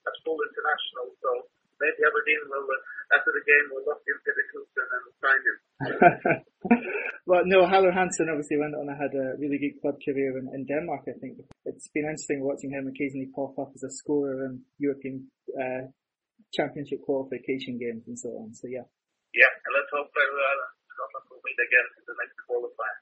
[0.10, 1.13] as full international.
[1.21, 1.30] So
[1.78, 4.36] maybe Aberdeen will, uh, after the game, will look into
[7.26, 10.48] well, no, Hallur Hansson obviously went on and had a really good club career in,
[10.54, 11.39] in, Denmark, I think.
[11.65, 15.91] It's been interesting watching him occasionally pop up as a scorer in European uh,
[16.56, 18.56] Championship qualification games and so on.
[18.56, 18.88] So, yeah.
[19.36, 20.63] Yeah, and let's hope that uh,
[20.96, 22.98] Scotland will meet again in the next qualifier.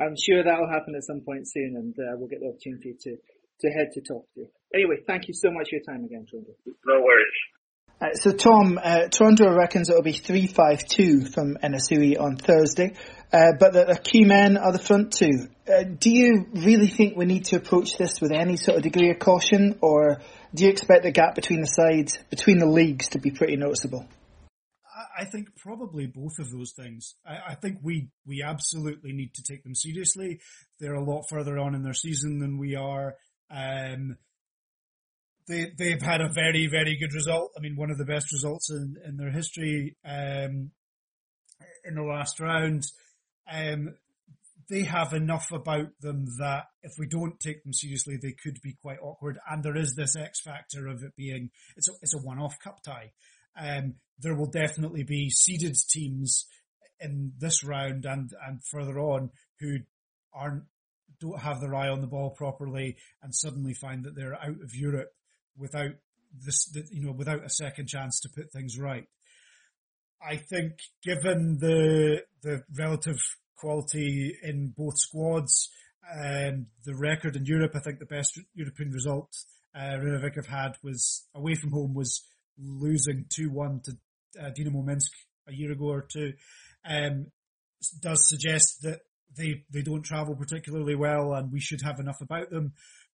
[0.00, 2.96] I'm sure that will happen at some point soon and uh, we'll get the opportunity
[3.00, 4.48] to, to head to talk to you.
[4.74, 6.56] Anyway, thank you so much for your time again, Tróndur.
[6.84, 7.36] No worries.
[7.98, 12.92] Uh, so Tom, uh, Tróndur reckons it'll be 3-5-2 from NSI on Thursday,
[13.32, 15.48] uh, but the, the, key men are the front two.
[15.66, 19.10] Uh, do you really think we need to approach this with any sort of degree
[19.10, 20.20] of caution, or
[20.56, 24.06] do you expect the gap between the sides, between the leagues, to be pretty noticeable?
[25.18, 27.14] I think probably both of those things.
[27.26, 30.40] I, I, think we, we absolutely need to take them seriously.
[30.80, 33.14] They're a lot further on in their season than we are.
[33.50, 34.16] Um,
[35.48, 37.52] they they've had a very very good result.
[37.56, 40.70] I mean, one of the best results in in their history um,
[41.84, 42.82] in the last round.
[43.50, 43.94] Um,
[44.68, 48.76] they have enough about them that if we don't take them seriously, they could be
[48.82, 49.38] quite awkward.
[49.48, 52.58] And there is this X factor of it being it's a it's a one off
[52.62, 53.12] cup tie.
[53.58, 56.46] Um, there will definitely be seeded teams
[57.00, 59.78] in this round and and further on who
[60.32, 60.64] aren't
[61.20, 64.74] don't have their eye on the ball properly and suddenly find that they're out of
[64.74, 65.10] Europe
[65.56, 65.92] without
[66.44, 69.06] this, you know, without a second chance to put things right.
[70.20, 73.18] I think given the, the relative
[73.56, 75.70] quality in both squads,
[76.14, 79.28] and the record in Europe, I think the best European result
[79.74, 79.98] uh,
[80.34, 82.22] have had was away from home was
[82.58, 83.92] losing 2-1 to
[84.40, 85.12] uh, Dinamo Minsk
[85.48, 86.32] a year ago or two.
[86.84, 87.26] Um,
[88.00, 89.00] does suggest that
[89.36, 92.72] they, they don't travel particularly well and we should have enough about them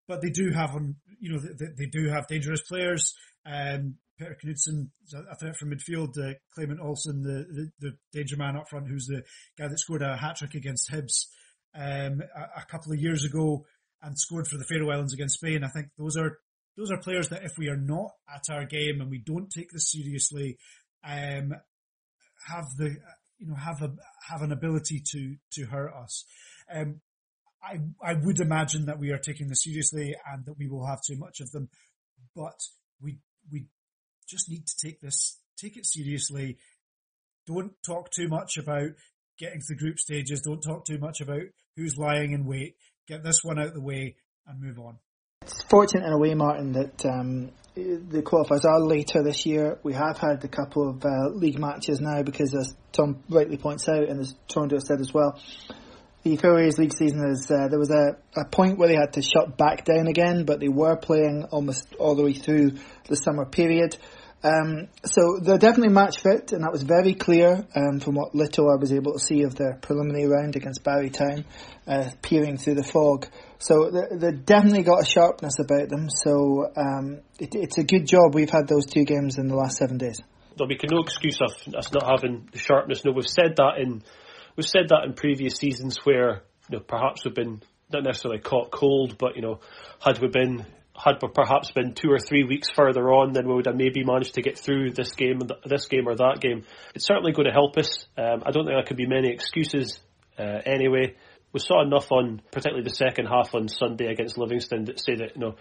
[0.09, 3.14] but they do have, um, you know, they, they do have dangerous players.
[3.46, 4.90] Um, Peter Knudsen,
[5.30, 6.18] a threat from midfield.
[6.18, 9.22] Uh, Klæmint Olsen, the, the, the danger man up front, who's the
[9.58, 11.26] guy that scored a hat trick against Hibs
[11.74, 13.64] um, a, a, couple of years ago
[14.02, 15.64] and scored for the Faroe Islands against Spain.
[15.64, 16.38] I think those are
[16.76, 19.70] those are players that if we are not at our game and we don't take
[19.70, 20.58] this seriously,
[21.04, 21.54] um,
[22.48, 22.96] have the
[23.38, 23.92] you know have a
[24.28, 26.24] have an ability to to hurt us.
[26.72, 27.00] Um,
[27.62, 31.00] I, I would imagine that we are taking this seriously and that we will have
[31.06, 31.68] too much of them,
[32.35, 32.58] but
[33.00, 33.18] we,
[33.50, 33.66] we
[34.33, 36.57] just need to take this, take it seriously.
[37.47, 38.90] Don't talk too much about
[39.38, 40.40] getting to the group stages.
[40.40, 41.42] Don't talk too much about
[41.77, 42.77] who's lying in wait.
[43.07, 44.16] Get this one out of the way
[44.47, 44.99] and move on.
[45.42, 49.79] It's fortunate in a way, Martin, that um, the qualifiers are later this year.
[49.83, 53.88] We have had a couple of uh, league matches now because, as Thom rightly points
[53.88, 55.38] out, and as Tróndur said as well,
[56.23, 59.23] the Faroese League season is uh, there was a, a point where they had to
[59.23, 63.45] shut back down again, but they were playing almost all the way through the summer
[63.45, 63.97] period.
[64.44, 68.68] Um, so they're definitely match fit, and that was very clear um, from what little
[68.70, 71.44] I was able to see of the preliminary round against Barry Town,
[71.87, 73.26] uh, peering through the fog.
[73.59, 76.09] So they definitely got a sharpness about them.
[76.11, 79.76] So um, it, it's a good job we've had those two games in the last
[79.76, 80.20] seven days.
[80.57, 83.05] There'll be no excuse of us not having the sharpness.
[83.05, 84.02] No, we've said that in
[84.57, 88.70] we've said that in previous seasons where you know perhaps we've been not necessarily caught
[88.70, 89.61] cold, but you know
[90.00, 90.66] had we been
[91.03, 94.35] had perhaps been two or three weeks further on, then we would have maybe managed
[94.35, 96.65] to get through this game, this game or that game.
[96.95, 98.07] It's certainly going to help us.
[98.17, 99.99] Um, I don't think there could be many excuses
[100.38, 101.15] uh, anyway.
[101.53, 105.35] We saw enough on, particularly the second half on Sunday against Livingston, that say that
[105.35, 105.57] you know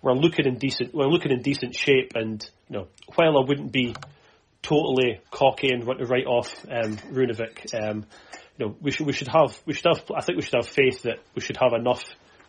[0.00, 3.72] we're looking in decent, we're looking in decent shape, and you know while I wouldn't
[3.72, 3.94] be
[4.62, 7.74] totally cocky and want to write off um, Runavik.
[7.74, 8.06] Um,
[8.58, 10.68] you know, we should we should have we should have I think we should have
[10.68, 12.02] faith that we should have enough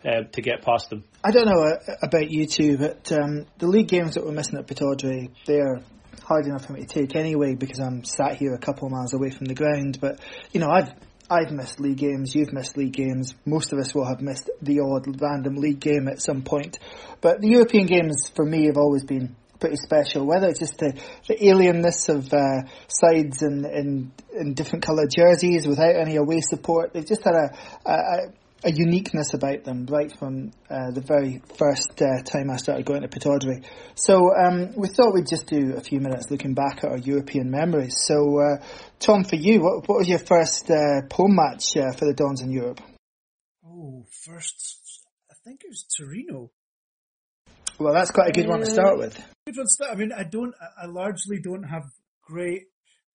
[0.06, 1.04] uh, to get past them.
[1.24, 4.58] I don't know uh, about you two, but um, the league games that we're missing
[4.58, 5.82] at Pittodrie, they're
[6.24, 9.14] hard enough for me to take anyway because I'm sat here a couple of miles
[9.14, 10.00] away from the ground.
[10.00, 10.20] But
[10.52, 10.94] you know, I've
[11.30, 14.82] I've missed league games, you've missed league games, most of us will have missed the
[14.82, 16.78] odd random league game at some point.
[17.22, 20.28] But the European games for me have always been pretty special.
[20.28, 20.94] Whether it's just the,
[21.28, 26.94] the alienness of uh, sides in, in, in different coloured jerseys without any away support,
[26.94, 28.18] they've just had a, a,
[28.64, 33.02] a uniqueness about them right from uh, the very first uh, time I started going
[33.02, 33.64] to Pittodrie.
[33.96, 37.52] So um, we thought we'd just do a few minutes looking back at our European
[37.52, 37.96] memories.
[37.98, 38.66] So uh,
[39.00, 42.42] Thom, for you, what, what was your first uh, home match uh, for the Dons
[42.42, 42.82] in Europe?
[43.66, 46.52] Oh, first, I think it was Torino.
[47.78, 49.16] Well, that's quite a good one to start with.
[49.46, 49.92] Good one to start.
[49.92, 50.54] I mean, I don't.
[50.82, 51.84] I largely don't have
[52.24, 52.64] great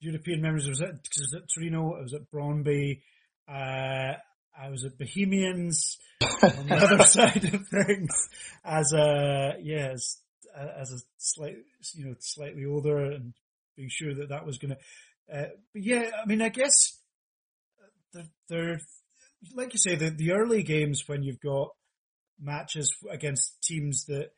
[0.00, 0.66] European memories.
[0.66, 1.94] I was at, I was at Torino.
[1.94, 3.00] I was at Brøndby.
[3.48, 4.16] Uh,
[4.60, 8.28] I was at Bohemians on the other side of things
[8.64, 10.18] as a yeah as,
[10.54, 11.56] as a slight
[11.94, 13.32] you know slightly older and
[13.76, 15.34] being sure that that was going to.
[15.34, 16.98] Uh, but yeah, I mean, I guess
[18.12, 18.80] they're, they're
[19.54, 21.70] like you say, the, the early games when you've got
[22.38, 24.30] matches against teams that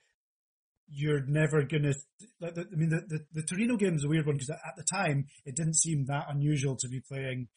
[0.88, 1.94] you're never gonna.
[2.40, 4.76] Like the, I mean, the, the, the Torino game is a weird one because at
[4.76, 7.48] the time it didn't seem that unusual to be playing,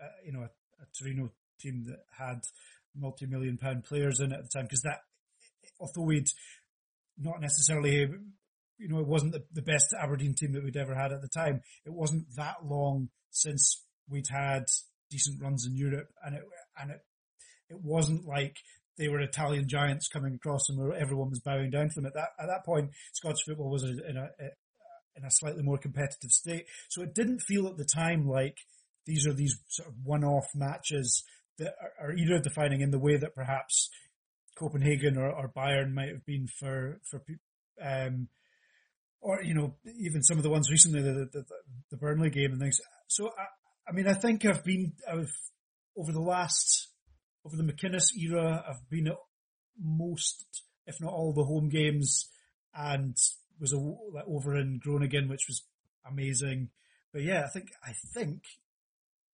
[0.00, 0.50] uh, you know, a,
[0.82, 2.40] a, Torino team that had
[2.94, 5.00] multi-million pound players in at the time because that,
[5.80, 6.28] although we'd
[7.18, 8.08] not necessarily,
[8.78, 11.28] you know, it wasn't the, the best Aberdeen team that we'd ever had at the
[11.28, 11.62] time.
[11.84, 14.64] It wasn't that long since we'd had
[15.10, 16.42] decent runs in Europe, and it
[16.80, 17.00] and it
[17.70, 18.56] it wasn't like
[18.96, 22.06] they were Italian giants coming across and everyone was bowing down to them.
[22.06, 24.28] At that at that point, Scottish football was in a
[25.16, 28.58] in a slightly more competitive state, so it didn't feel at the time like
[29.06, 31.24] these are these sort of one-off matches
[31.58, 33.90] that are, era defining in the way that perhaps
[34.56, 37.22] Copenhagen or, or Bayern might have been for for
[37.82, 38.28] um,
[39.20, 41.44] or you know even some of the ones recently the the,
[41.90, 42.80] the Burnley game and things.
[43.08, 45.32] So I, I mean I think I've been I've
[45.96, 46.88] over the last
[47.44, 49.16] over the McInnes era I've been at
[49.80, 50.44] most
[50.86, 52.28] if not all the home games
[52.74, 53.16] and
[53.60, 55.62] was a, like over in Groningen which was
[56.08, 56.70] amazing.
[57.12, 58.42] But yeah, I think I think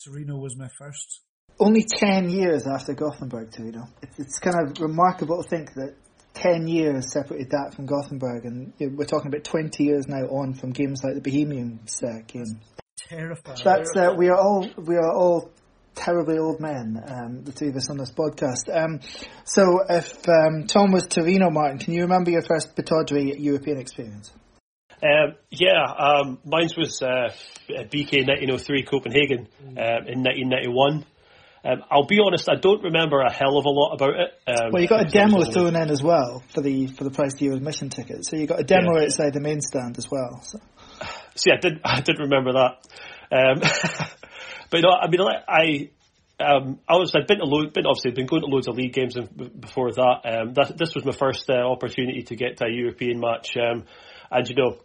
[0.05, 1.20] Torino was my first
[1.59, 3.89] only 10 years after Gothenburg, Torino.
[4.03, 5.95] It's, it's kind of remarkable to think that
[6.35, 10.27] 10 years separated that from Gothenburg, and you know, we're talking about 20 years now
[10.27, 12.61] on from games like the Bohemians uh, game.
[13.09, 13.59] Terrifying.
[13.63, 15.51] That's, uh, we are all, we are all
[15.95, 18.75] terribly old men, um, the two of us on this podcast.
[18.75, 19.01] Um,
[19.45, 24.33] so if um, Thom was Torino, Martin, can you remember your first Pittodrie European experience?
[25.03, 27.31] Um, yeah, um, mine was uh,
[27.69, 31.05] BK 1903 Copenhagen um, in 1991.
[31.65, 34.39] Um, I'll be honest, I don't remember a hell of a lot about it.
[34.47, 37.35] Um, well, you got a demo thrown in as well for the for the price
[37.35, 38.27] of your admission ticket.
[38.27, 39.05] So you got a demo yeah.
[39.05, 40.43] outside the main stand as well.
[40.43, 40.59] So.
[41.37, 42.87] See, I did I did remember that.
[43.33, 43.61] Um,
[44.71, 45.91] but you know, I mean, I
[46.45, 48.93] um, I was I'd been to lo- been obviously been going to loads of league
[48.93, 50.21] games before that.
[50.25, 53.85] Um, that this was my first uh, opportunity to get to a European match, um,
[54.31, 54.79] and you know,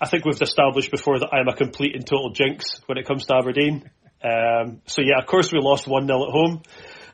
[0.00, 3.26] I think we've established before that I'm a complete and total jinx when it comes
[3.26, 3.90] to Aberdeen.
[4.22, 6.62] Um, so yeah, of course we lost one 0 at home.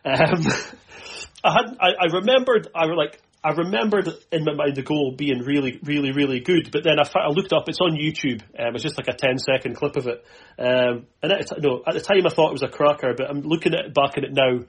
[0.04, 0.46] Um,
[1.44, 5.14] I had, I, I remembered, I were like, I remembered in my mind the goal
[5.16, 8.74] being really, really, really good, but then I, I looked up, it's on YouTube, um,
[8.74, 10.24] it's just like a 10 second clip of it.
[10.58, 13.42] Um, and at, no, at the time I thought it was a cracker, but I'm
[13.42, 14.60] looking at back at it now,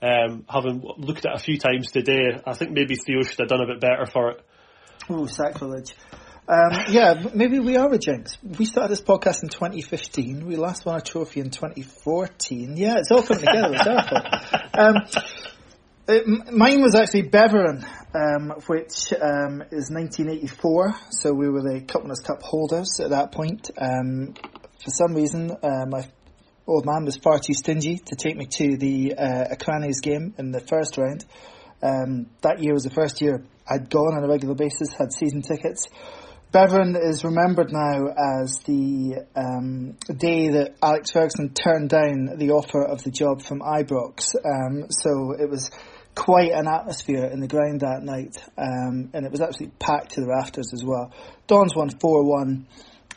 [0.00, 3.48] um, having looked at it a few times today, I think maybe Theo should have
[3.48, 4.40] done a bit better for it.
[5.10, 5.94] Oh, sacrilege.
[6.48, 8.36] Um, yeah, maybe we are a jinx.
[8.42, 10.44] We started this podcast in 2015.
[10.44, 12.76] We last won a trophy in 2014.
[12.76, 13.74] Yeah, it's all coming together.
[13.74, 14.62] It's fault.
[14.74, 14.94] Um,
[16.08, 17.84] it, mine was actually Beveren,
[18.14, 20.94] um, which um, is 1984.
[21.10, 23.70] So we were the Cup Winners' Cup holders at that point.
[23.76, 24.34] Um,
[24.82, 26.08] for some reason, uh, my
[26.66, 30.50] old man was far too stingy to take me to the uh, Akranes game in
[30.50, 31.24] the first round.
[31.82, 35.42] Um, that year was the first year I'd gone on a regular basis, had season
[35.42, 35.86] tickets.
[36.52, 42.84] Beveren is remembered now as the um, day that Alex Ferguson turned down the offer
[42.84, 44.34] of the job from Ibrox.
[44.44, 45.70] Um, so it was
[46.14, 50.20] quite an atmosphere in the ground that night, um, and it was absolutely packed to
[50.20, 51.10] the rafters as well.
[51.46, 52.66] Dons won four one.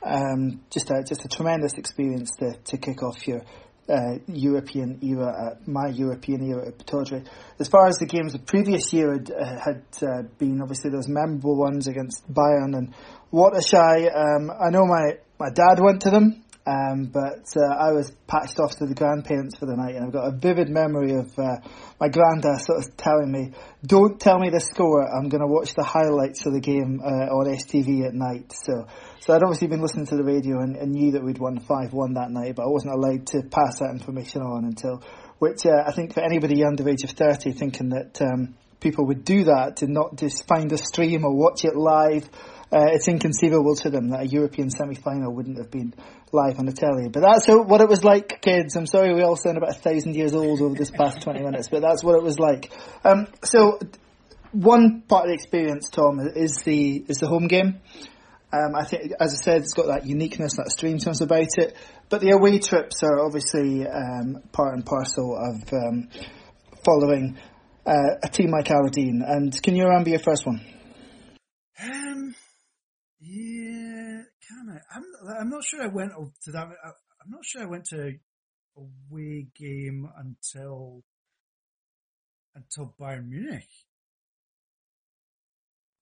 [0.02, 3.42] Um, just a just a tremendous experience to to kick off your
[3.88, 7.26] uh, European era, uh, my European era at Pittodrie.
[7.60, 11.08] As far as the games the previous year had, uh, had uh, been, obviously those
[11.08, 12.96] memorable ones against Bayern and
[13.36, 14.08] Waterschei.
[14.16, 18.62] Um, I know my, my dad went to them, um, but uh, I was patched
[18.62, 21.60] off to the grandparents for the night, and I've got a vivid memory of uh,
[22.00, 23.52] my granddad sort of telling me,
[23.86, 25.04] "Don't tell me the score.
[25.04, 28.88] I'm going to watch the highlights of the game uh, on STV at night." So,
[29.20, 31.92] so I'd obviously been listening to the radio and, and knew that we'd won five
[31.92, 35.04] one that night, but I wasn't allowed to pass that information on until,
[35.40, 39.06] which uh, I think for anybody under the age of thirty, thinking that um, people
[39.08, 42.30] would do that to not just find a stream or watch it live
[42.72, 45.94] uh, it's inconceivable to them that a European semi-final wouldn't have been
[46.32, 47.10] live on the telly.
[47.10, 48.76] But that's what it was like, kids.
[48.76, 51.70] I'm sorry we all sound about a thousand years old over this past 20 minutes,
[51.70, 52.72] but that's what it was like.
[53.04, 53.80] Um, so
[54.52, 57.82] one part of the experience, Thom, is the is the home game.
[58.54, 61.76] Um, I think, as I said, it's got that uniqueness, that strangeness about it.
[62.10, 66.10] But the away trips are obviously um, part and parcel of um,
[66.86, 67.38] following
[67.86, 69.24] uh, a team like Aberdeen.
[69.26, 70.62] And can you remember your first one?
[73.36, 74.82] Yeah, kind of.
[74.96, 75.04] I'm
[75.42, 76.12] I'm not sure I went
[76.46, 76.68] to that.
[76.68, 78.20] I'm not sure I went to a
[78.78, 81.04] away game until
[82.56, 83.68] until Bayern Munich.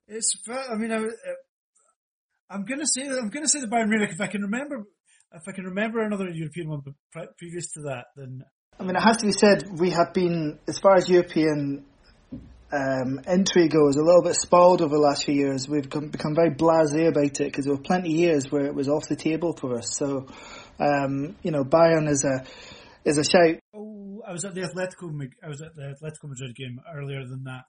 [0.08, 0.36] It's.
[0.48, 1.10] I mean, I, uh,
[2.52, 4.84] I'm gonna say I'm gonna say the Bayern Munich if I can remember
[5.34, 6.82] if I can remember another European one
[7.40, 8.06] previous to that.
[8.16, 8.44] Then
[8.80, 11.86] I mean, it has to be said, we have been, as far as European
[12.74, 13.20] um,
[13.70, 15.70] goes, a little bit spoiled over the last few years.
[15.70, 18.74] We've become, become very blasé about it because there were plenty of years where it
[18.74, 19.96] was off the table for us.
[19.96, 20.28] So,
[20.80, 22.44] um, you know, Bayern is a
[23.06, 23.60] is a shout.
[23.76, 25.30] Oh, I was at the Atletico.
[25.44, 27.66] I was at the Atletico Madrid game earlier than that,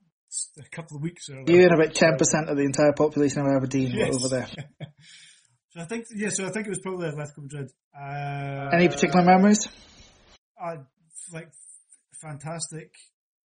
[0.58, 1.44] a couple of weeks earlier.
[1.48, 4.14] You and about ten percent of the entire population of Aberdeen yes.
[4.14, 4.48] over there.
[5.70, 7.70] so I think, yeah, so I think it was probably Atletico Madrid.
[7.94, 9.68] Uh, Any particular memories?
[10.58, 10.76] Uh,
[11.32, 11.50] like
[12.22, 12.94] fantastic.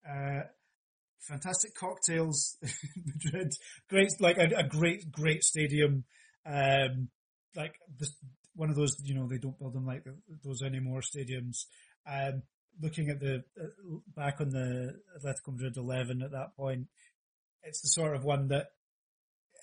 [0.07, 0.41] Uh,
[1.27, 2.57] fantastic cocktails
[3.05, 3.51] Madrid.
[3.89, 6.05] Great, like a, a, great, great stadium.
[6.45, 7.09] Um,
[7.55, 8.07] like the,
[8.55, 10.03] one of those, you know, they don't build them like
[10.43, 11.65] those anymore stadiums.
[12.09, 12.43] Um,
[12.81, 16.87] looking at the uh, back on the Atletico Madrid eleven at that point,
[17.63, 18.67] it's the sort of one that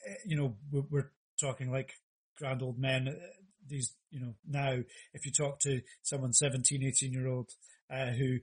[0.06, 1.10] eh, you know we're, we're
[1.40, 1.92] talking like
[2.36, 3.08] grand old men.
[3.08, 3.26] Uh,
[3.66, 4.76] these, you know, now
[5.14, 7.48] if you talk to someone 17, 18 year old
[7.90, 8.38] uh, who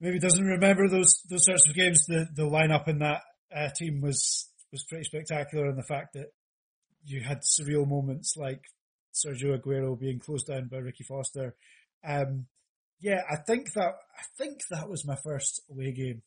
[0.00, 3.22] maybe doesn't remember those those sorts of games, the the lineup in that
[3.54, 6.26] uh, team was was pretty spectacular, and the fact that
[7.04, 8.62] you had surreal moments like
[9.14, 11.54] Sergio Aguero being closed down by Ricky Foster.
[12.06, 12.46] Um,
[13.00, 16.22] yeah, I think that I think that was my first away game.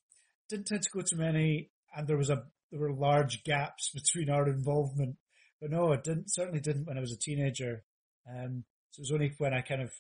[0.50, 4.30] Didn't tend to go to many, and there was a there were large gaps between
[4.30, 5.18] our involvement.
[5.62, 7.84] But no, it didn't certainly didn't when I was a teenager.
[8.28, 9.92] Um, so it was only when I kind of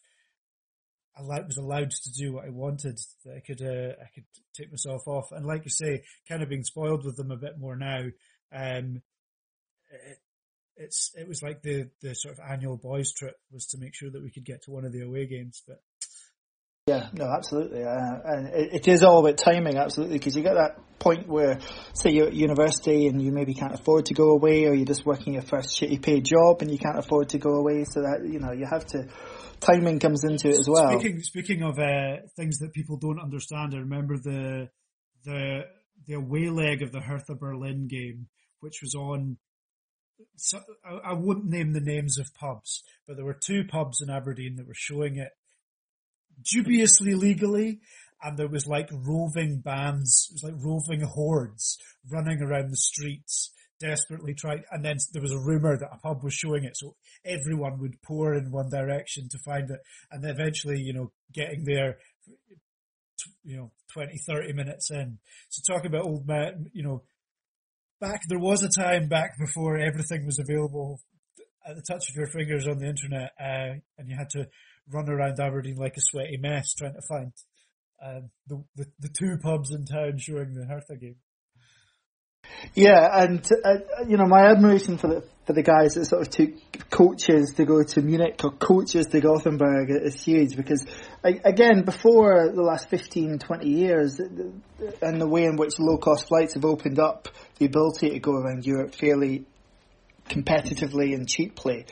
[1.17, 4.71] allowed, was allowed to do what I wanted that I could uh, I could take
[4.71, 5.31] myself off.
[5.31, 8.05] And like you say, kind of being spoiled with them a bit more now.
[8.53, 9.01] Um,
[9.89, 10.17] it,
[10.77, 14.09] it's it was like the the sort of annual boys trip was to make sure
[14.09, 15.77] that we could get to one of the away games, but.
[16.87, 20.55] Yeah, no, absolutely, uh, and it, it is all about timing, absolutely, because you get
[20.55, 21.59] that point where,
[21.93, 25.05] say, you're at university and you maybe can't afford to go away, or you're just
[25.05, 28.27] working your first shitty paid job and you can't afford to go away, so that
[28.27, 29.07] you know you have to
[29.59, 30.99] timing comes into it as well.
[30.99, 34.69] Speaking speaking of uh, things that people don't understand, I remember the
[35.23, 35.65] the
[36.07, 38.27] the away leg of the Hertha Berlin game,
[38.59, 39.37] which was on.
[40.35, 44.09] So, I, I wouldn't name the names of pubs, but there were two pubs in
[44.09, 45.29] Aberdeen that were showing it
[46.43, 47.79] dubiously legally,
[48.21, 51.77] and there was like roving bands, it was like roving hordes
[52.09, 56.23] running around the streets desperately trying, and then there was a rumor that a pub
[56.23, 59.79] was showing it, so everyone would pour in one direction to find it,
[60.11, 61.97] and eventually, you know, getting there,
[63.43, 65.17] you know, 20, 30 minutes in.
[65.49, 67.01] So talking about old man, you know,
[67.99, 70.99] back, there was a time back before everything was available
[71.67, 74.47] at the touch of your fingers on the internet, uh, and you had to
[74.91, 77.31] run around Aberdeen like a sweaty mess trying to find
[78.03, 81.17] um, the, the, the two pubs in town showing the Hertha game.
[82.73, 86.29] Yeah, and uh, you know my admiration for the for the guys that sort of
[86.29, 90.85] took coaches to go to Munich or coaches to Gothenburg is huge because
[91.23, 96.53] again before the last 15, 20 years and the way in which low cost flights
[96.53, 97.27] have opened up
[97.57, 99.45] the ability to go around Europe fairly
[100.29, 101.85] competitively and cheaply.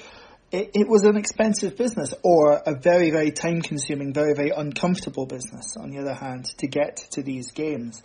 [0.52, 5.26] It, it was an expensive business or a very, very time consuming, very, very uncomfortable
[5.26, 8.02] business on the other hand to get to these games.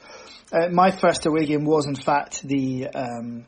[0.53, 3.47] Uh, my first away game was in fact the um,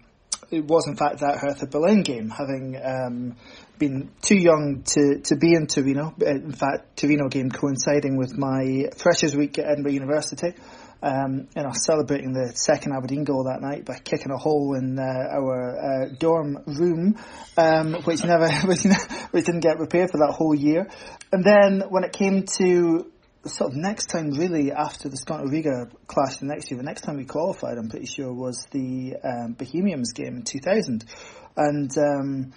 [0.50, 3.36] it was in fact that Hertha Berlin game, having um,
[3.78, 6.14] been too young to, to be in Torino.
[6.20, 10.54] Uh, in fact, Torino game coinciding with my Freshers Week at Edinburgh University.
[11.06, 14.74] Um, and I was celebrating the second Aberdeen goal that night by kicking a hole
[14.74, 17.16] in uh, our uh, dorm room,
[17.56, 18.82] um, which never, which,
[19.30, 20.88] which didn't get repaired for that whole year.
[21.30, 23.12] And then when it came to
[23.44, 27.02] sort of next time really after the Skonto Riga clash the next year, the next
[27.02, 31.04] time we qualified, I'm pretty sure, was the um, Bohemians game in 2000.
[31.56, 32.52] And um,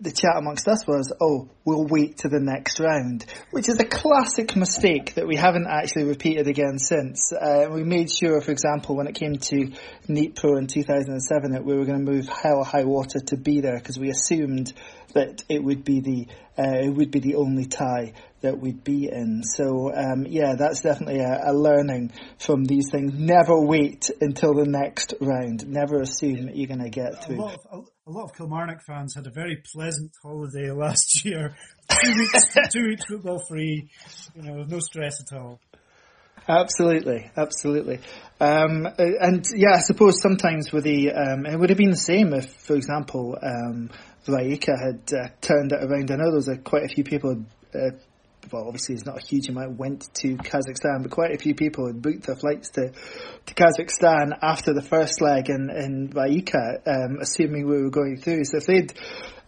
[0.00, 3.84] the chat amongst us was, oh, we'll wait to the next round, which is a
[3.84, 7.32] classic mistake that we haven't actually repeated again since.
[7.32, 9.72] Uh, we made sure, for example, when it came to
[10.06, 13.76] Dnipro in 2007, that we were going to move hell high water to be there
[13.76, 14.72] because we assumed
[15.14, 16.26] that it would be the
[16.58, 19.42] uh, it would be the only tie that we'd be in.
[19.42, 23.12] So um, yeah, that's definitely a, a, learning from these things.
[23.14, 25.68] Never wait until the next round.
[25.68, 27.50] Never assume that you're going to get through.
[28.08, 31.54] A lot, of, Kilmarnock fans had a very pleasant holiday last year.
[31.90, 33.90] Two weeks, two weeks football free.
[34.34, 35.60] You know, no stress at all.
[36.48, 38.00] Absolutely, absolutely.
[38.40, 42.32] Um, and yeah, I suppose sometimes with the, um, it would have been the same
[42.32, 43.90] if, for example, um,
[44.26, 46.10] Rijeka had uh, turned it around.
[46.10, 47.44] I know there was quite a few people
[47.74, 47.90] uh,
[48.52, 51.86] well, obviously it's not a huge amount went to Kazakhstan, but quite a few people
[51.86, 57.18] had booked their flights to, to Kazakhstan after the first leg in, in Rijeka, um,
[57.20, 58.44] assuming we were going through.
[58.44, 58.92] So if they'd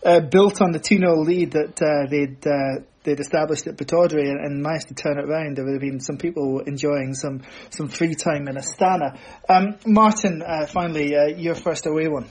[0.04, 4.28] uh, built on the 2 0 lead that uh, they'd uh, they'd established at Pittodrie
[4.28, 7.42] and, and, managed to turn it around, there would have been some people enjoying some,
[7.70, 9.18] some free time in Astana.
[9.48, 12.28] Um, Martin, uh, finally, uh, your first away one.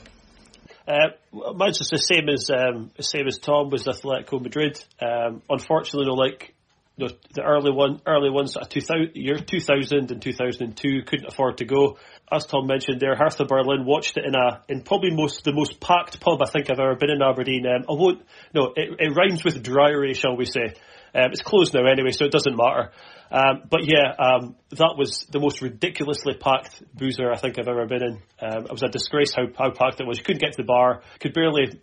[0.90, 4.82] Uh, mine's just the same as um, same as Thom was Atletico Madrid.
[5.00, 6.52] Um, unfortunately, you know, like
[6.96, 11.64] you know, the early one, early ones, 2000, year 2000 and 2002 couldn't afford to
[11.64, 11.96] go.
[12.30, 15.80] As Tom mentioned there, Hertha Berlin watched it in a in probably most the most
[15.80, 17.66] packed pub I think I've ever been in Aberdeen.
[17.66, 18.22] Um, I won't,
[18.52, 20.74] no, it, it rhymes with dryry, shall we say?
[21.14, 22.90] Um, it's closed now anyway, so it doesn't matter.
[23.30, 27.86] Um, but yeah, um, that was the most ridiculously packed boozer I think I've ever
[27.86, 28.22] been in.
[28.40, 30.18] Um, it was a disgrace how, how packed it was.
[30.18, 31.80] You couldn't get to the bar, could barely,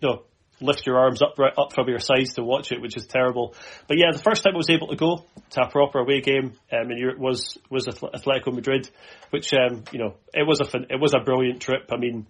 [0.59, 3.55] lift your arms up up from your sides to watch it, which is terrible.
[3.87, 6.53] But yeah, the first time I was able to go to a proper away game
[6.71, 8.89] um, in Europe was was Atletico Madrid,
[9.29, 11.89] which um, you know it was a it was a brilliant trip.
[11.91, 12.27] I mean,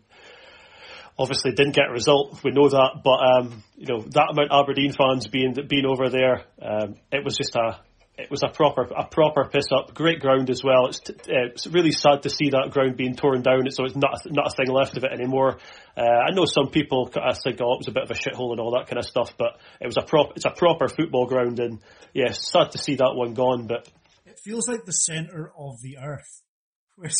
[1.18, 4.64] obviously didn't get a result, we know that, but um, you know that amount of
[4.64, 7.80] Aberdeen fans being being over there, um, it was just a
[8.18, 9.94] it was a proper a proper piss up.
[9.94, 10.88] Great ground as well.
[10.88, 13.70] It's, uh, it's really sad to see that ground being torn down.
[13.70, 15.60] So it's not not a thing left of it anymore.
[15.96, 18.16] Uh, I know some people kind of think, oh, it was a bit of a
[18.16, 20.34] shithole and all that kind of stuff, but it was a prop.
[20.36, 21.80] It's a proper football ground, and
[22.14, 23.68] yeah, sad to see that one gone.
[23.68, 23.88] But
[24.26, 26.42] it feels like the center of the earth.
[26.96, 27.12] Where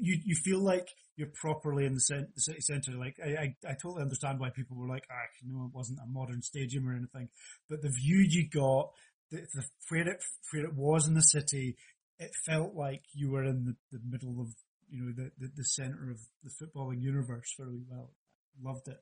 [0.00, 2.92] you you feel like you're properly in the, center, the city centre.
[2.92, 5.14] Like I, I, I totally understand why people were like, ah,
[5.44, 7.28] know, it wasn't a modern stadium or anything,
[7.68, 8.90] but the view you got
[9.30, 11.76] the, the, where it where it was in the city,
[12.18, 14.48] it felt like you were in the, the middle of
[14.88, 18.10] you know the, the, the center of the footballing universe very well.
[18.62, 18.98] Loved it.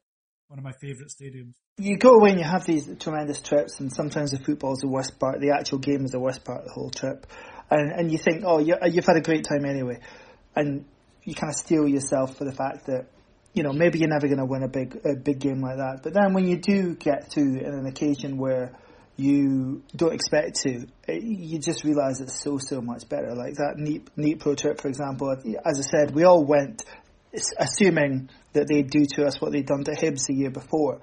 [0.49, 1.55] One of my favourite stadiums.
[1.79, 4.89] You go away and you have these tremendous trips, and sometimes the football is the
[4.89, 5.41] worst part.
[5.41, 7.27] The actual game is the worst part of the whole trip,
[7.71, 9.99] and and you think, oh, you, you've had a great time anyway,
[10.55, 10.85] and
[11.25, 13.07] you kind of steel yourself for the fact that
[13.53, 16.01] you know maybe you're never going to win a big a big game like that.
[16.03, 18.73] But then when you do get to an occasion where
[19.17, 23.35] you don't expect to, eh, you just realise it's so, so much better.
[23.35, 26.85] Like that neat, Dnipro trip, for example, as I said, we all went
[27.59, 31.01] assuming that they'd do to us what they'd done to Hibs the year before.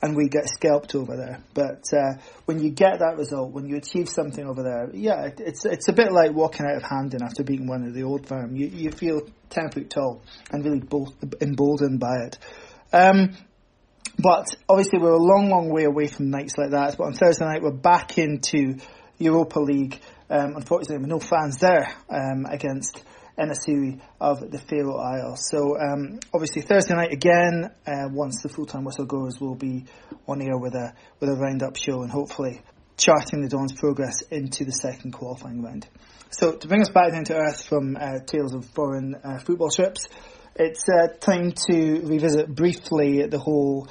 [0.00, 1.40] And we get scalped over there.
[1.54, 5.64] But uh, when you get that result, when you achieve something over there, yeah, it's
[5.64, 8.54] it's a bit like walking out of Hampden after beating one of the old firm.
[8.54, 10.22] You you feel ten foot tall
[10.52, 10.82] and really
[11.40, 12.38] emboldened by it.
[12.92, 13.36] Um,
[14.20, 16.96] but obviously, we're a long, long way away from nights like that.
[16.96, 18.78] But on Thursday night, we're back into
[19.18, 20.00] Europa League.
[20.30, 23.02] Um, unfortunately, with no fans there um, against
[23.38, 25.48] Enesiri of the Faroe Isles.
[25.48, 27.70] So um, obviously Thursday night again.
[27.86, 29.84] Uh, once the full time whistle goes, we'll be
[30.26, 32.60] on air with a with a roundup show and hopefully
[32.96, 35.86] charting the Dons' progress into the second qualifying round.
[36.30, 39.70] So to bring us back down to earth from uh, Tales of Foreign uh, Football
[39.70, 40.08] Trips,
[40.56, 43.88] it's uh, time to revisit briefly the whole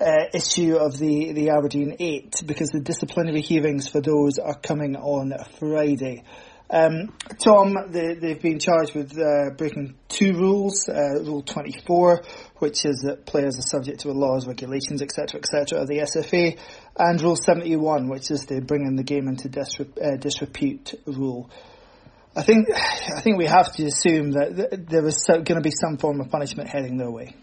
[0.00, 4.96] uh, issue of the, the Aberdeen 8 because the disciplinary hearings for those are coming
[4.96, 6.24] on Friday.
[6.70, 10.88] Um, Thom, they, have been charged with uh, breaking two rules.
[10.88, 12.22] Uh, Rule 24,
[12.58, 16.58] which is that players are subject to the laws, regulations, etc., etc., of the SFA,
[16.98, 21.50] and Rule 71, which is the bringing the game into uh, disrepute rule.
[22.36, 25.96] I think I think we have to assume that there is going to be some
[25.96, 27.34] form of punishment heading their way.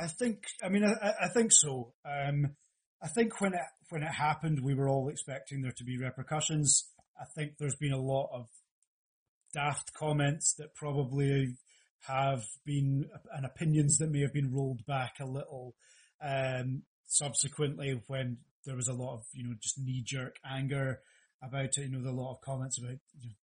[0.00, 0.44] I think.
[0.62, 1.92] I mean, I, I think so.
[2.04, 2.54] Um,
[3.02, 6.84] I think when it when it happened, we were all expecting there to be repercussions.
[7.20, 8.46] I think there's been a lot of
[9.54, 11.54] daft comments that probably
[12.06, 15.74] have been and opinions that may have been rolled back a little
[16.22, 21.00] um, subsequently when there was a lot of you know just knee jerk anger
[21.42, 21.78] about it.
[21.78, 23.34] You know, there were a lot of comments about you know,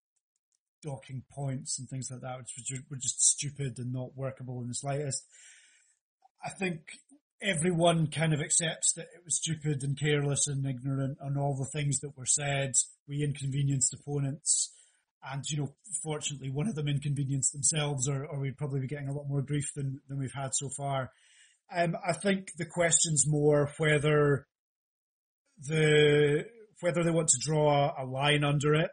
[0.83, 4.75] docking points and things like that, which were just stupid and not workable in the
[4.75, 5.25] slightest.
[6.43, 6.81] I think
[7.41, 11.69] everyone kind of accepts that it was stupid and careless and ignorant and all the
[11.77, 12.73] things that were said.
[13.07, 14.71] We inconvenienced opponents.
[15.23, 19.07] And, you know, fortunately one of them inconvenienced themselves or, or we'd probably be getting
[19.07, 21.11] a lot more grief than, than we've had so far.
[21.73, 24.47] Um, I think the question's more whether
[25.67, 26.45] the,
[26.79, 28.89] whether they want to draw a line under it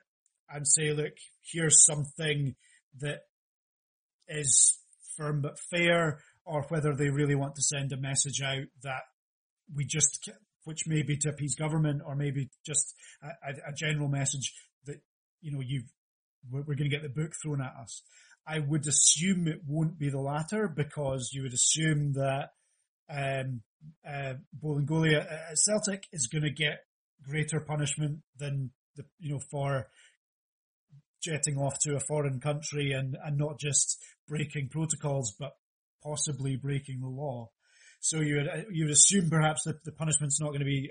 [0.50, 1.12] and say, look,
[1.52, 2.54] here's something
[3.00, 3.20] that
[4.28, 4.78] is
[5.16, 9.02] firm but fair, or whether they really want to send a message out that
[9.74, 10.28] we just,
[10.64, 14.54] which may be to appease government, or maybe just a, a general message
[14.86, 14.96] that
[15.40, 15.82] you know you
[16.50, 18.02] we're, we're going to get the book thrown at us.
[18.46, 22.50] I would assume it won't be the latter because you would assume that
[23.10, 23.62] um,
[24.06, 26.84] uh, Bolingoli at Celtic is going to get
[27.22, 29.86] greater punishment than the you know for
[31.22, 35.52] jetting off to a foreign country and, and not just breaking protocols, but
[36.02, 37.50] possibly breaking the law.
[38.00, 40.90] So you would you would assume perhaps that the punishment's not going to be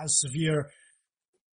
[0.00, 0.70] as severe.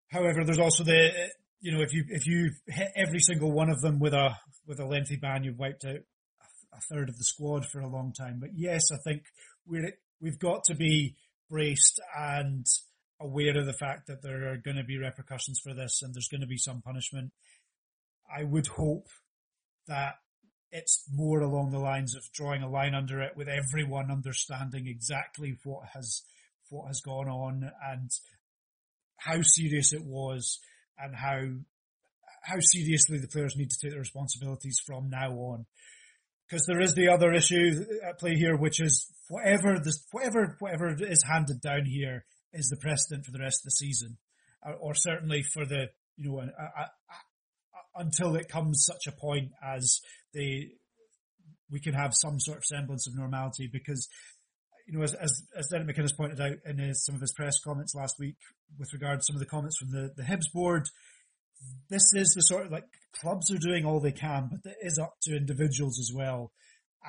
[0.10, 1.30] However, there's also the
[1.62, 4.36] you know if you if you hit every single one of them with a
[4.68, 6.00] with a lengthy ban, you've wiped out
[6.74, 8.40] a third of the squad for a long time.
[8.40, 9.24] But yes, I think
[9.66, 11.16] we're we've got to be
[11.50, 12.66] braced and
[13.20, 16.30] aware of the fact that there are going to be repercussions for this and there's
[16.30, 17.32] going to be some punishment.
[18.36, 19.08] I would hope
[19.88, 20.16] that
[20.72, 25.58] it's more along the lines of drawing a line under it with everyone understanding exactly
[25.64, 26.24] what has
[26.70, 28.10] what has gone on and
[29.18, 30.60] how serious it was
[31.04, 31.42] and how
[32.44, 35.66] how seriously the players need to take their responsibilities from now on.
[36.50, 40.94] Because there is the other issue at play here, which is whatever this, whatever whatever
[41.00, 44.18] is handed down here is the precedent for the rest of the season,
[44.64, 45.88] or, or certainly for the
[46.18, 50.02] you know a, a, a, until it comes such a point as
[50.34, 50.70] the
[51.70, 53.70] we can have some sort of semblance of normality.
[53.72, 54.10] Because
[54.92, 57.58] you know, as as, as Derek McInnes pointed out in his, some of his press
[57.64, 58.36] comments last week
[58.78, 60.84] with regard to some of the comments from the the Hibs board,
[61.90, 62.84] this is the sort of like
[63.16, 66.52] clubs are doing all they can, but it is up to individuals as well.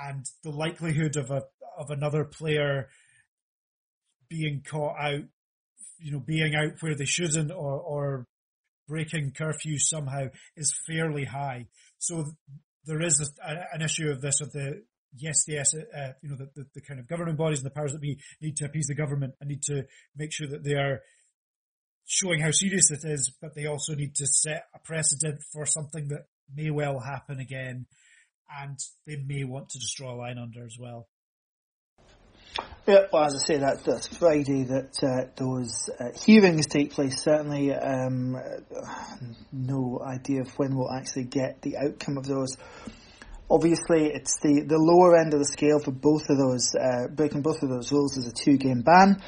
[0.00, 1.42] And the likelihood of a
[1.76, 2.88] of another player
[4.28, 5.24] being caught out,
[5.98, 8.26] you know, being out where they shouldn't or, or
[8.88, 11.66] breaking curfew somehow is fairly high.
[11.98, 12.26] So
[12.84, 14.84] there is a, an issue of this of the
[15.16, 17.92] yes, yes, uh, you know, the, the, the, kind of governing bodies and the powers
[17.92, 19.84] that be need to appease the government and need to
[20.16, 21.00] make sure that they are
[22.06, 26.08] showing how serious it is, but they also need to set a precedent for something
[26.08, 27.86] that may well happen again,
[28.60, 31.08] and they may want to draw a line under as well.
[32.86, 37.22] Yeah, well, as I say, that, that's Friday that uh, those uh, hearings take place.
[37.22, 38.36] Certainly, um,
[39.52, 42.56] no idea of when we'll actually get the outcome of those.
[43.50, 46.74] Obviously, it's the, the lower end of the scale for both of those.
[46.74, 49.22] Uh, breaking both of those rules is a two game ban.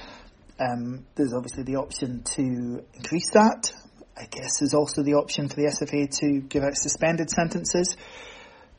[0.59, 3.73] Um, there's obviously the option to increase that.
[4.17, 7.97] I guess there's also the option for the SFA to give out suspended sentences,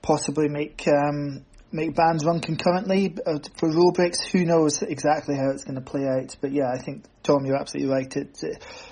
[0.01, 4.21] possibly make um, make bans run concurrently uh, for rule breaks.
[4.21, 6.37] Who knows exactly how it's going to play out?
[6.39, 8.15] But yeah, I think Thom, you're absolutely right.
[8.15, 8.39] It,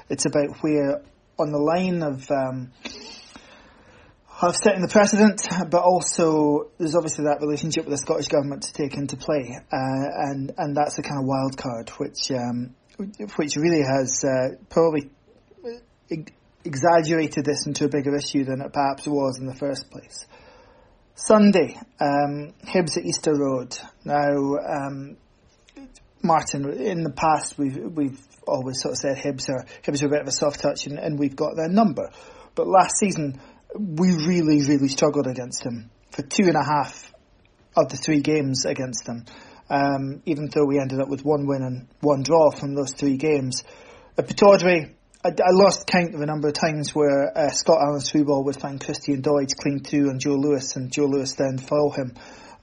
[0.09, 1.01] it's about where
[1.39, 2.71] on the line of um,
[4.49, 8.73] of setting the precedent, but also there's obviously that relationship with the Scottish government to
[8.73, 12.75] take into play, uh, and and that's a kind of wild card which um,
[13.35, 15.09] which really has uh, probably
[16.65, 20.25] exaggerated this into a bigger issue than it perhaps was in the first place.
[21.15, 23.77] Sunday, um, Hibs at Easter Road.
[24.03, 25.17] Now, um,
[26.23, 30.09] Martin, in the past we've we've always sort of said Hibs are Hibs are a
[30.09, 32.09] bit of a soft touch, and, and we've got their number.
[32.55, 33.39] But last season
[33.78, 37.11] we really, really struggled against them for two and a half
[37.76, 39.26] of the three games against them.
[39.69, 43.17] Um, even though we ended up with one win and one draw from those three
[43.17, 43.63] games.
[44.17, 44.93] At Pittodrie,
[45.26, 48.43] I, I lost count of a number of times where uh, Scott Allan's through ball
[48.43, 52.13] would find Christian Doidge clean two on Joe Lewis, and Joe Lewis then foul him.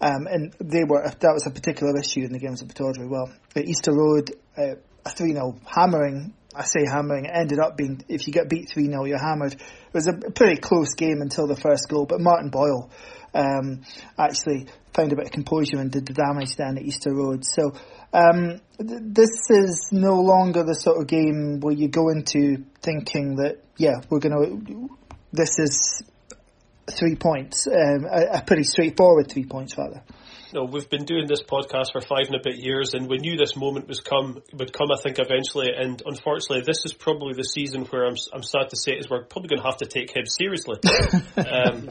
[0.00, 3.08] Um, and they were that was a particular issue in the games at Pittodrie.
[3.08, 7.26] Well, at Easter Road, uh, a 3 0 hammering I say hammering.
[7.26, 9.52] It ended up being if you get beat three 0 you're hammered.
[9.52, 12.90] It was a pretty close game until the first goal, but Martin Boyle
[13.34, 13.82] um,
[14.18, 17.44] actually found a bit of composure and did the damage then at Easter Road.
[17.44, 17.74] So
[18.12, 23.36] um, th- this is no longer the sort of game where you go into thinking
[23.36, 24.34] that yeah we're going
[24.66, 24.90] to
[25.32, 26.02] this is
[26.90, 30.02] three points, um, a, a pretty straightforward three points rather
[30.52, 33.36] no, we've been doing this podcast for five and a bit years, and we knew
[33.36, 34.88] this moment was come would come.
[34.90, 38.76] I think eventually, and unfortunately, this is probably the season where I'm I'm sad to
[38.76, 40.78] say is we're probably going to have to take him seriously.
[41.36, 41.88] um,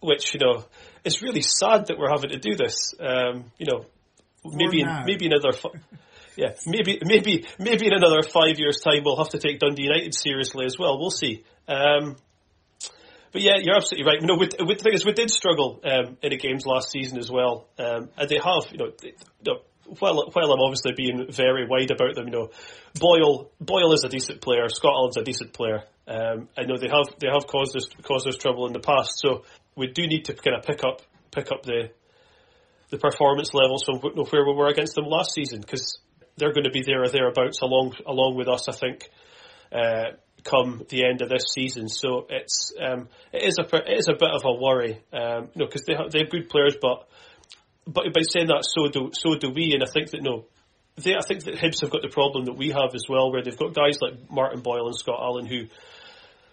[0.00, 0.64] which you know,
[1.04, 2.94] it's really sad that we're having to do this.
[3.00, 3.86] Um, you know,
[4.44, 5.56] maybe in, maybe another.
[6.36, 10.14] yeah, maybe maybe maybe in another five years' time we'll have to take Dundee United
[10.14, 10.98] seriously as well.
[10.98, 11.44] We'll see.
[11.66, 12.16] Um,
[13.34, 14.20] but yeah, you're absolutely right.
[14.20, 16.92] You know, we, we, the thing is, we did struggle um, in the games last
[16.92, 18.70] season as well, um, and they have.
[18.70, 19.58] You know, they, you know,
[19.98, 22.50] while while I'm obviously being very wide about them, you know,
[22.94, 24.68] Boyle Boyle is a decent player.
[24.68, 25.82] Scotland's a decent player.
[26.06, 29.18] Um, I know they have they have caused us caused us trouble in the past,
[29.18, 29.42] so
[29.74, 31.90] we do need to kind of pick up pick up the
[32.90, 35.98] the performance levels from where we were against them last season because
[36.36, 38.68] they're going to be there or thereabouts along along with us.
[38.68, 39.10] I think.
[39.72, 40.12] Uh,
[40.44, 41.88] come the end of this season.
[41.88, 45.60] So it's um, it is a it is a bit of a worry, um, you
[45.60, 47.08] know, because they have, they have good players, but
[47.86, 49.72] but by saying that, so do so do we.
[49.72, 50.44] And I think that no,
[50.96, 53.42] they I think that Hibs have got the problem that we have as well, where
[53.42, 55.66] they've got guys like Martin Boyle and Scott Allan who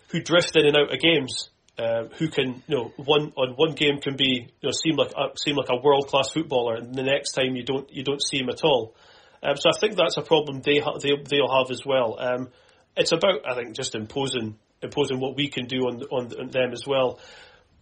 [0.09, 1.49] who drift in and out of games.
[1.81, 5.11] um, who can, you know, one on one game can be, you know, seem like
[5.11, 8.21] a, seem like a world class footballer, and the next time you don't you don't
[8.21, 8.95] see him at all.
[9.41, 12.17] Um, so I think that's a problem they ha- they they'll have as well.
[12.19, 12.49] Um,
[12.95, 16.71] it's about I think just imposing imposing what we can do on on, on them
[16.71, 17.19] as well.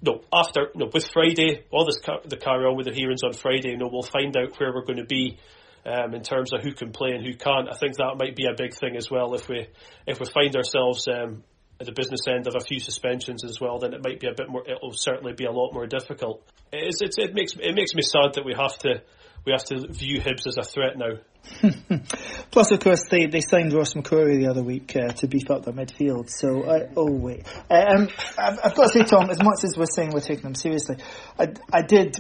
[0.02, 3.34] No, after no with Friday, all this ca- the carry on with the hearings on
[3.34, 3.72] Friday.
[3.72, 5.38] You know, we'll find out where we're going to be
[5.86, 7.70] um, in terms of who can play and who can't.
[7.70, 9.34] I think that might be a big thing as well.
[9.34, 9.68] If we
[10.08, 11.44] if we find ourselves um,
[11.80, 14.34] at the business end of a few suspensions as well, then it might be a
[14.34, 14.64] bit more.
[14.68, 16.44] It'll certainly be a lot more difficult.
[16.72, 19.02] It's, it's, it makes it makes me sad that we have to
[19.46, 21.20] we have to view Hibs as a threat now.
[22.52, 25.66] Plus, of course, they, they signed Ross McCrorie the other week uh, to beef up
[25.66, 26.30] their midfield.
[26.30, 29.86] So, I, oh wait, um, I've, I've, got to say, Thom, as much as we're
[29.86, 30.98] saying we're taking them seriously,
[31.40, 32.18] I, I did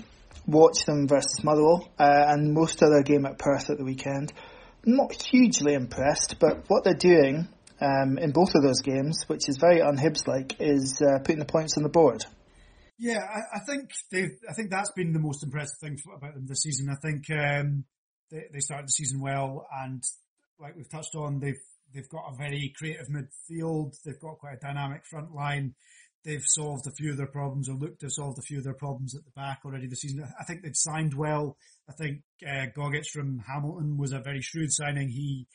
[0.47, 4.33] watch them versus Motherwell uh, and most of their game at Perth at the weekend.
[4.85, 7.47] Not hugely impressed, but what they're doing
[7.81, 11.45] um, in both of those games, which is very unhibs like, is uh, putting the
[11.45, 12.25] points on the board.
[12.99, 14.23] Yeah, I, I think they.
[14.49, 16.89] I think that's been the most impressive thing about them this season.
[16.89, 17.85] I think um,
[18.29, 20.03] they, they started the season well, and
[20.59, 21.61] like we've touched on, they've
[21.93, 23.95] they've got a very creative midfield.
[24.03, 25.75] They've got quite a dynamic front line.
[26.25, 28.65] They've solved a few of their problems, or looked to have solved a few of
[28.65, 30.27] their problems at the back already this season.
[30.37, 31.55] I think they've signed well.
[31.89, 32.65] I think uh,
[33.13, 35.07] from Hamilton was a very shrewd signing.
[35.07, 35.47] He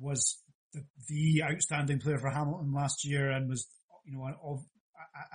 [0.00, 3.68] was the, the outstanding player for Hamilton last year, and was
[4.06, 4.62] you know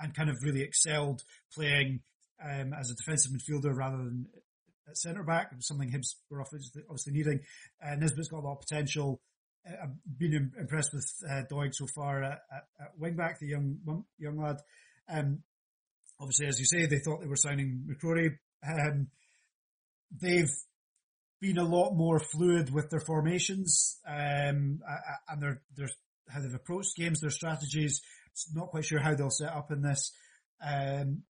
[0.00, 1.22] and kind of really excelled
[1.54, 2.00] playing
[2.42, 4.26] um, as a defensive midfielder rather than
[4.88, 7.40] at centre back, something Hibs were obviously needing.
[7.84, 9.20] Uh, Nisbet's got a lot of potential.
[9.66, 13.46] Uh, I've been impressed with uh, Doig so far at, at, at wing back, the
[13.46, 14.56] young young lad.
[15.08, 15.42] Um,
[16.20, 18.36] obviously, as you say, they thought they were signing McCrorie.
[18.66, 19.08] Um,
[20.20, 20.52] they've
[21.40, 24.80] been a lot more fluid with their formations um,
[25.28, 25.88] and their, their
[26.28, 28.00] how they've approached games, their strategies.
[28.54, 30.12] Not quite sure how they'll set up in this.
[30.64, 31.22] Um,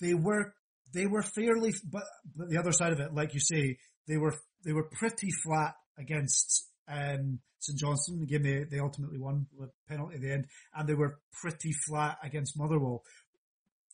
[0.00, 0.54] they were
[0.92, 2.04] they were fairly, but
[2.36, 4.34] but the other side of it, like you say, they were
[4.64, 8.20] they were pretty flat against um, St Johnstone.
[8.20, 11.72] The game they, they ultimately won with penalty at the end, and they were pretty
[11.72, 13.02] flat against Motherwell.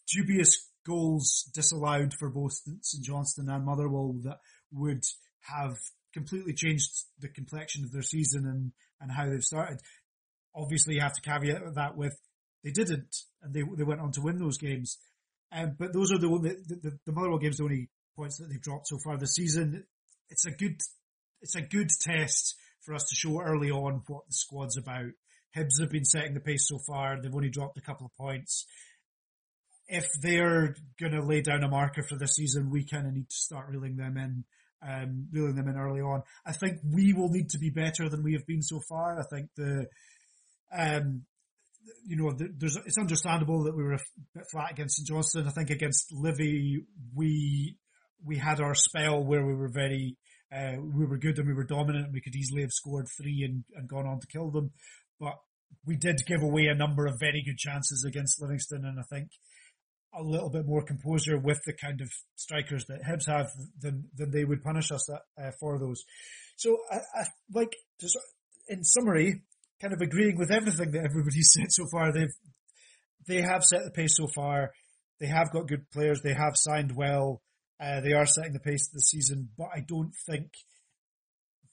[0.06, 2.52] Dubious goals disallowed for both
[2.82, 4.38] St Johnstone and Motherwell that
[4.72, 5.02] would
[5.40, 5.76] have
[6.12, 9.80] completely changed the complexion of their season and, and how they've started.
[10.54, 12.16] Obviously, you have to caveat that with
[12.64, 14.98] they didn't, and they they went on to win those games.
[15.52, 18.60] Um, but those are the, the, the, the Motherwell games, the only points that they've
[18.60, 19.84] dropped so far this season.
[20.28, 20.80] It's a good,
[21.42, 25.12] it's a good test for us to show early on what the squad's about.
[25.56, 27.20] Hibs have been setting the pace so far.
[27.20, 28.66] They've only dropped a couple of points.
[29.86, 33.28] If they're going to lay down a marker for this season, we kind of need
[33.28, 34.44] to start reeling them in,
[34.82, 36.22] um, reeling them in early on.
[36.44, 39.20] I think we will need to be better than we have been so far.
[39.20, 39.86] I think the,
[40.76, 41.26] um,
[42.06, 44.00] you know, there's it's understandable that we were a
[44.34, 45.48] bit flat against St Johnstone.
[45.48, 46.80] I think against Livy,
[47.14, 47.76] we
[48.24, 50.16] we had our spell where we were very
[50.54, 52.06] uh, we were good and we were dominant.
[52.06, 54.72] and We could easily have scored three and, and gone on to kill them,
[55.18, 55.34] but
[55.86, 59.28] we did give away a number of very good chances against Livingston, and I think
[60.16, 63.48] a little bit more composure with the kind of strikers that Hibs have
[63.80, 66.04] than than they would punish us at, uh, for those.
[66.56, 67.74] So I, I like
[68.68, 69.42] in summary,
[69.80, 72.12] kind of agreeing with everything that everybody's said so far.
[72.12, 72.34] They've
[73.26, 74.70] they have set the pace so far.
[75.20, 76.20] They have got good players.
[76.22, 77.40] They have signed well.
[77.80, 80.48] Uh, they are setting the pace of the season, but I don't think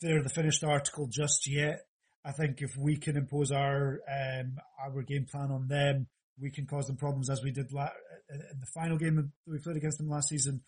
[0.01, 1.81] they're the finished article just yet.
[2.25, 6.07] I think if we can impose our um, our game plan on them,
[6.39, 7.89] we can cause them problems as we did la-
[8.29, 10.61] in the final game that we played against them last season.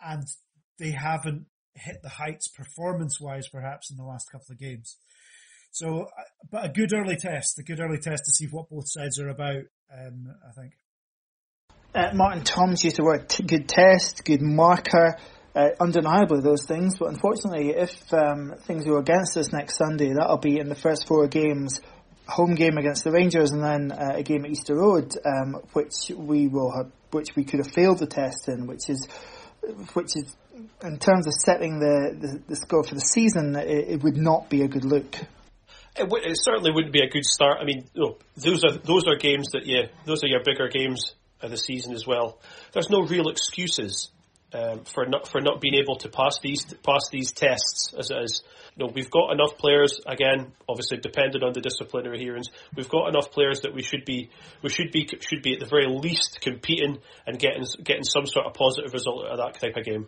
[0.00, 0.26] And
[0.78, 4.96] they haven't hit the heights performance wise, perhaps in the last couple of games.
[5.74, 6.08] So,
[6.52, 9.28] but a good early test, a good early test to see what both sides are
[9.28, 9.64] about.
[9.92, 10.74] Um, I think.
[11.92, 15.18] Uh, Martin Thom's used the word t- good test, good marker.
[15.52, 20.38] Uh, undeniably those things, but unfortunately, if um, things go against us next Sunday, that'll
[20.38, 21.80] be in the first four games
[22.28, 26.10] home game against the Rangers and then uh, a game at Easter Road, um, which
[26.16, 29.06] we will have, which we could have failed the test in, which is,
[29.94, 30.36] which is,
[30.82, 34.48] in terms of setting the, the, the score for the season, it, it, would not
[34.48, 35.16] be a good look.
[35.96, 37.58] It, w- it certainly wouldn't be a good start.
[37.60, 37.88] I mean,
[38.36, 41.94] those are those are games that yeah, those are your bigger games of the season
[41.94, 42.40] as well.
[42.72, 44.10] There's no real excuses
[44.54, 48.42] um, for not for not being able to pass these pass these tests as as
[48.76, 53.08] you know we've got enough players again obviously dependent on the disciplinary hearings we've got
[53.08, 54.30] enough players that we should be
[54.62, 58.46] we should be should be at the very least competing and getting getting some sort
[58.46, 60.06] of positive result out of that type of game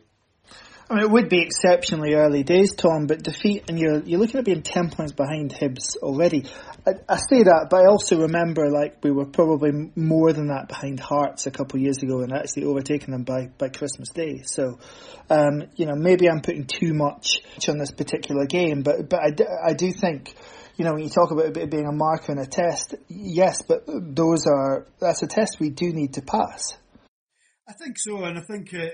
[0.89, 4.39] I mean, it would be exceptionally early days, Thom, but defeat, and you're you're looking
[4.39, 6.45] at being ten points behind Hibs already.
[6.87, 10.69] I, I say that, but I also remember like we were probably more than that
[10.69, 14.43] behind Hearts a couple of years ago, and actually overtaken them by by Christmas Day.
[14.45, 14.79] So,
[15.29, 19.71] um, you know, maybe I'm putting too much on this particular game, but but I,
[19.71, 20.35] I do think.
[20.79, 23.85] You know, when you talk about it being a marker and a test, yes, but
[23.87, 26.77] those are, that's a test we do need to pass.
[27.67, 28.89] I think so, and I think uh,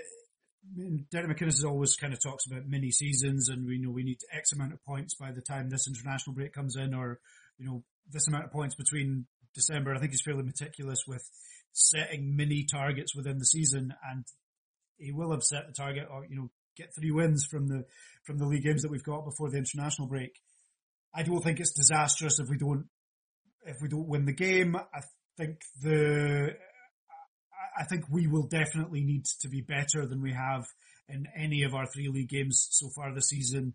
[1.11, 4.53] Derek McInnes always kind of talks about mini seasons, and we know we need X
[4.53, 7.19] amount of points by the time this international break comes in, or
[7.59, 9.95] you know this amount of points between December.
[9.95, 11.23] I think he's fairly meticulous with
[11.73, 14.25] setting mini targets within the season, and
[14.97, 17.85] he will have set the target, or you know, get three wins from the
[18.25, 20.41] from the league games that we've got before the international break.
[21.15, 22.87] I don't think it's disastrous if we don't
[23.65, 24.77] if we don't win the game.
[24.77, 25.01] I
[25.37, 26.55] think the
[27.79, 30.67] I think we will definitely need to be better than we have
[31.09, 33.75] in any of our three league games so far this season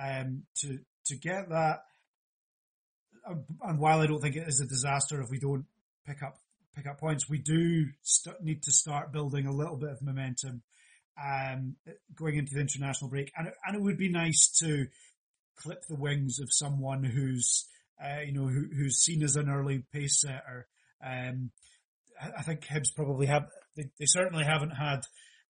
[0.00, 1.80] um, to to get that.
[3.62, 5.64] And while I don't think it is a disaster if we don't
[6.06, 6.38] pick up
[6.74, 10.62] pick up points, we do st- need to start building a little bit of momentum
[11.22, 11.76] um,
[12.14, 13.32] going into the international break.
[13.36, 14.86] And and it would be nice to
[15.56, 17.66] clip the wings of someone who's
[18.02, 20.66] uh, you know who, who's seen as an early pace setter.
[21.04, 21.50] Um,
[22.20, 23.46] I think Hibs probably have.
[23.76, 25.00] They, they certainly haven't had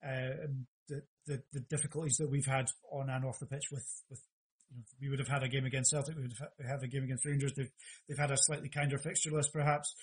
[0.04, 0.46] uh,
[0.88, 4.20] the, the, the difficulties that we've had on and off the pitch with with.
[4.68, 6.16] You know, we would have had a game against Celtic.
[6.16, 7.52] We would have had a game against Rangers.
[7.56, 7.70] They've
[8.08, 9.94] they've had a slightly kinder fixture list, perhaps,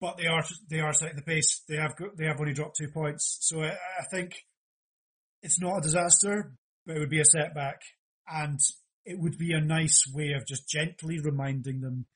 [0.00, 1.62] but they are they are setting the pace.
[1.66, 4.34] They have got, they have only dropped two points, so I, I think
[5.42, 6.52] it's not a disaster,
[6.86, 7.80] but it would be a setback,
[8.28, 8.58] and
[9.04, 12.06] it would be a nice way of just gently reminding them,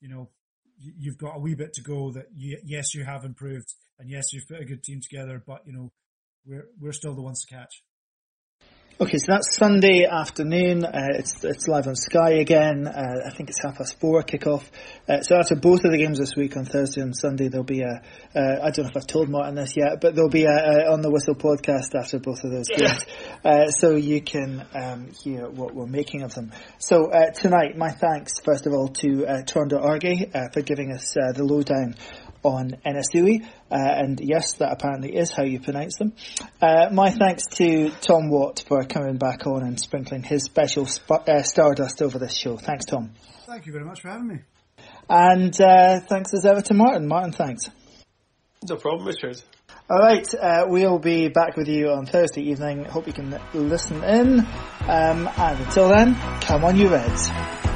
[0.00, 0.30] you know,
[0.78, 2.10] you've got a wee bit to go.
[2.12, 5.62] That you, yes, you have improved, and yes, you've put a good team together, but
[5.66, 5.92] you know
[6.46, 7.82] we're we're still the ones to catch.
[9.00, 10.84] Okay, so that's Sunday afternoon.
[10.84, 12.88] Uh, it's it's live on Sky again.
[12.88, 14.64] Uh, I think it's half past four kickoff.
[15.08, 17.82] Uh, so after both of the games this week on Thursday and Sunday, there'll be
[17.82, 18.02] a.
[18.34, 20.92] Uh, I don't know if I've told Martin this yet, but there'll be a, a
[20.92, 23.04] on the whistle podcast after both of those games,
[23.44, 26.50] uh, so you can um, hear what we're making of them.
[26.80, 31.12] So uh, tonight, my thanks first of all to uh, Tróndur Arge for giving us
[31.12, 31.94] the lowdown
[32.42, 36.12] on Enesui, uh, and yes, that apparently is how you pronounce them.
[36.60, 41.28] Uh, my thanks to Thom Watt for coming back on and sprinkling his special sp-
[41.28, 42.56] uh, stardust over this show.
[42.56, 43.12] Thanks, Thom.
[43.46, 44.38] Thank you very much for having me.
[45.08, 47.08] And uh, thanks as ever to Martin.
[47.08, 47.70] Martin, thanks.
[48.68, 49.40] No problem, Richard.
[49.90, 52.84] All right, uh, we'll be back with you on Thursday evening.
[52.84, 54.40] Hope you can listen in.
[54.40, 57.67] Um, and until then, come on, you Reds.